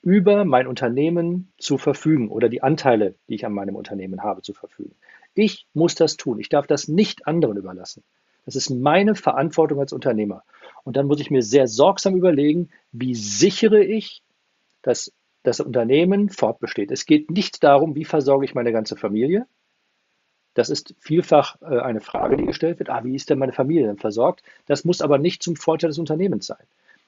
[0.02, 4.54] über mein Unternehmen zu verfügen oder die Anteile, die ich an meinem Unternehmen habe, zu
[4.54, 4.96] verfügen.
[5.34, 6.40] Ich muss das tun.
[6.40, 8.04] Ich darf das nicht anderen überlassen.
[8.46, 10.44] Das ist meine Verantwortung als Unternehmer.
[10.84, 14.22] Und dann muss ich mir sehr sorgsam überlegen, wie sichere ich,
[14.82, 16.92] dass das Unternehmen fortbesteht.
[16.92, 19.48] Es geht nicht darum, wie versorge ich meine ganze Familie,
[20.54, 22.90] das ist vielfach äh, eine Frage, die gestellt wird.
[22.90, 24.44] Ah, wie ist denn meine Familie denn versorgt?
[24.66, 26.66] Das muss aber nicht zum Vorteil des Unternehmens sein.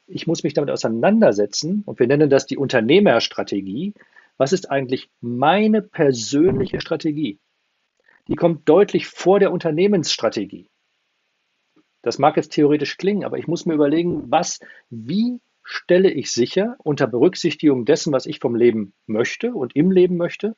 [0.08, 3.94] Ich muss mich damit auseinandersetzen und wir nennen das die Unternehmerstrategie.
[4.38, 7.40] Was ist eigentlich meine persönliche Strategie?
[8.28, 10.70] Die kommt deutlich vor der Unternehmensstrategie.
[12.02, 16.76] Das mag jetzt theoretisch klingen, aber ich muss mir überlegen, was, wie stelle ich sicher
[16.84, 20.56] unter Berücksichtigung dessen, was ich vom Leben möchte und im Leben möchte,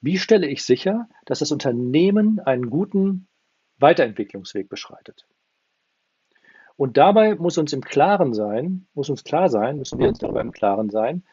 [0.00, 3.28] wie stelle ich sicher, dass das Unternehmen einen guten
[3.78, 5.26] Weiterentwicklungsweg beschreitet?
[6.76, 10.40] Und dabei muss uns im Klaren sein, muss uns klar sein, müssen wir uns darüber
[10.40, 11.24] im Klaren sein,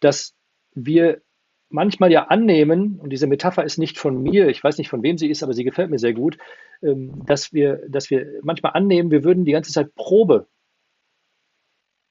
[0.00, 0.34] dass
[0.74, 1.22] wir
[1.68, 5.18] manchmal ja annehmen, und diese Metapher ist nicht von mir, ich weiß nicht von wem
[5.18, 6.38] sie ist, aber sie gefällt mir sehr gut,
[6.82, 10.48] ähm, dass wir, dass wir manchmal annehmen, wir würden die ganze Zeit Probe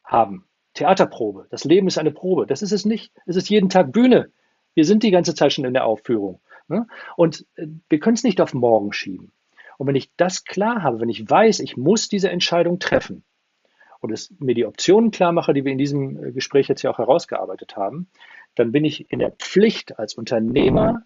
[0.03, 0.47] haben.
[0.73, 1.47] Theaterprobe.
[1.49, 2.45] Das Leben ist eine Probe.
[2.45, 3.13] Das ist es nicht.
[3.25, 4.31] Es ist jeden Tag Bühne.
[4.75, 6.39] Wir sind die ganze Zeit schon in der Aufführung.
[6.67, 6.87] Ne?
[7.15, 9.31] Und äh, wir können es nicht auf morgen schieben.
[9.77, 13.23] Und wenn ich das klar habe, wenn ich weiß, ich muss diese Entscheidung treffen
[13.99, 16.91] und es mir die Optionen klar mache, die wir in diesem äh, Gespräch jetzt ja
[16.91, 18.09] auch herausgearbeitet haben,
[18.55, 21.03] dann bin ich in der Pflicht als Unternehmer,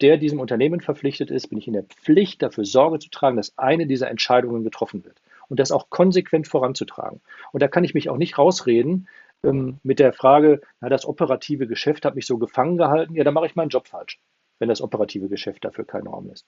[0.00, 3.56] der diesem Unternehmen verpflichtet ist, bin ich in der Pflicht, dafür Sorge zu tragen, dass
[3.58, 7.20] eine dieser Entscheidungen getroffen wird und das auch konsequent voranzutragen.
[7.52, 9.08] Und da kann ich mich auch nicht rausreden
[9.44, 13.34] ähm, mit der Frage, na, das operative Geschäft hat mich so gefangen gehalten, ja, dann
[13.34, 14.18] mache ich meinen Job falsch,
[14.58, 16.46] wenn das operative Geschäft dafür keinen Raum lässt.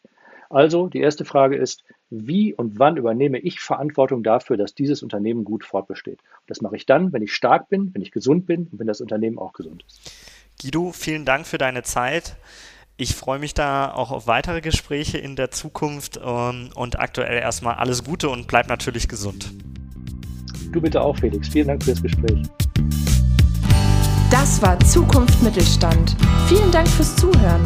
[0.48, 5.44] Also die erste Frage ist, wie und wann übernehme ich Verantwortung dafür, dass dieses Unternehmen
[5.44, 6.20] gut fortbesteht?
[6.20, 8.88] Und das mache ich dann, wenn ich stark bin, wenn ich gesund bin und wenn
[8.88, 10.10] das Unternehmen auch gesund ist.
[10.60, 12.36] Guido, vielen Dank für deine Zeit.
[12.96, 17.76] Ich freue mich da auch auf weitere Gespräche in der Zukunft ähm, und aktuell erstmal
[17.76, 19.54] alles Gute und bleib natürlich gesund.
[20.72, 21.48] Du bitte auch, Felix.
[21.48, 22.42] Vielen Dank für das Gespräch.
[24.30, 26.16] Das war Zukunft Mittelstand.
[26.46, 27.62] Vielen Dank fürs Zuhören.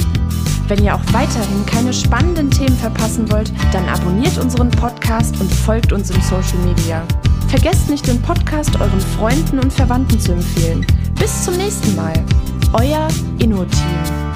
[0.67, 5.93] Wenn ihr auch weiterhin keine spannenden Themen verpassen wollt, dann abonniert unseren Podcast und folgt
[5.93, 7.03] uns im Social Media.
[7.49, 10.87] Vergesst nicht, den Podcast euren Freunden und Verwandten zu empfehlen.
[11.21, 12.15] Bis zum nächsten Mal.
[12.73, 13.09] Euer
[13.39, 14.34] Inno-Team.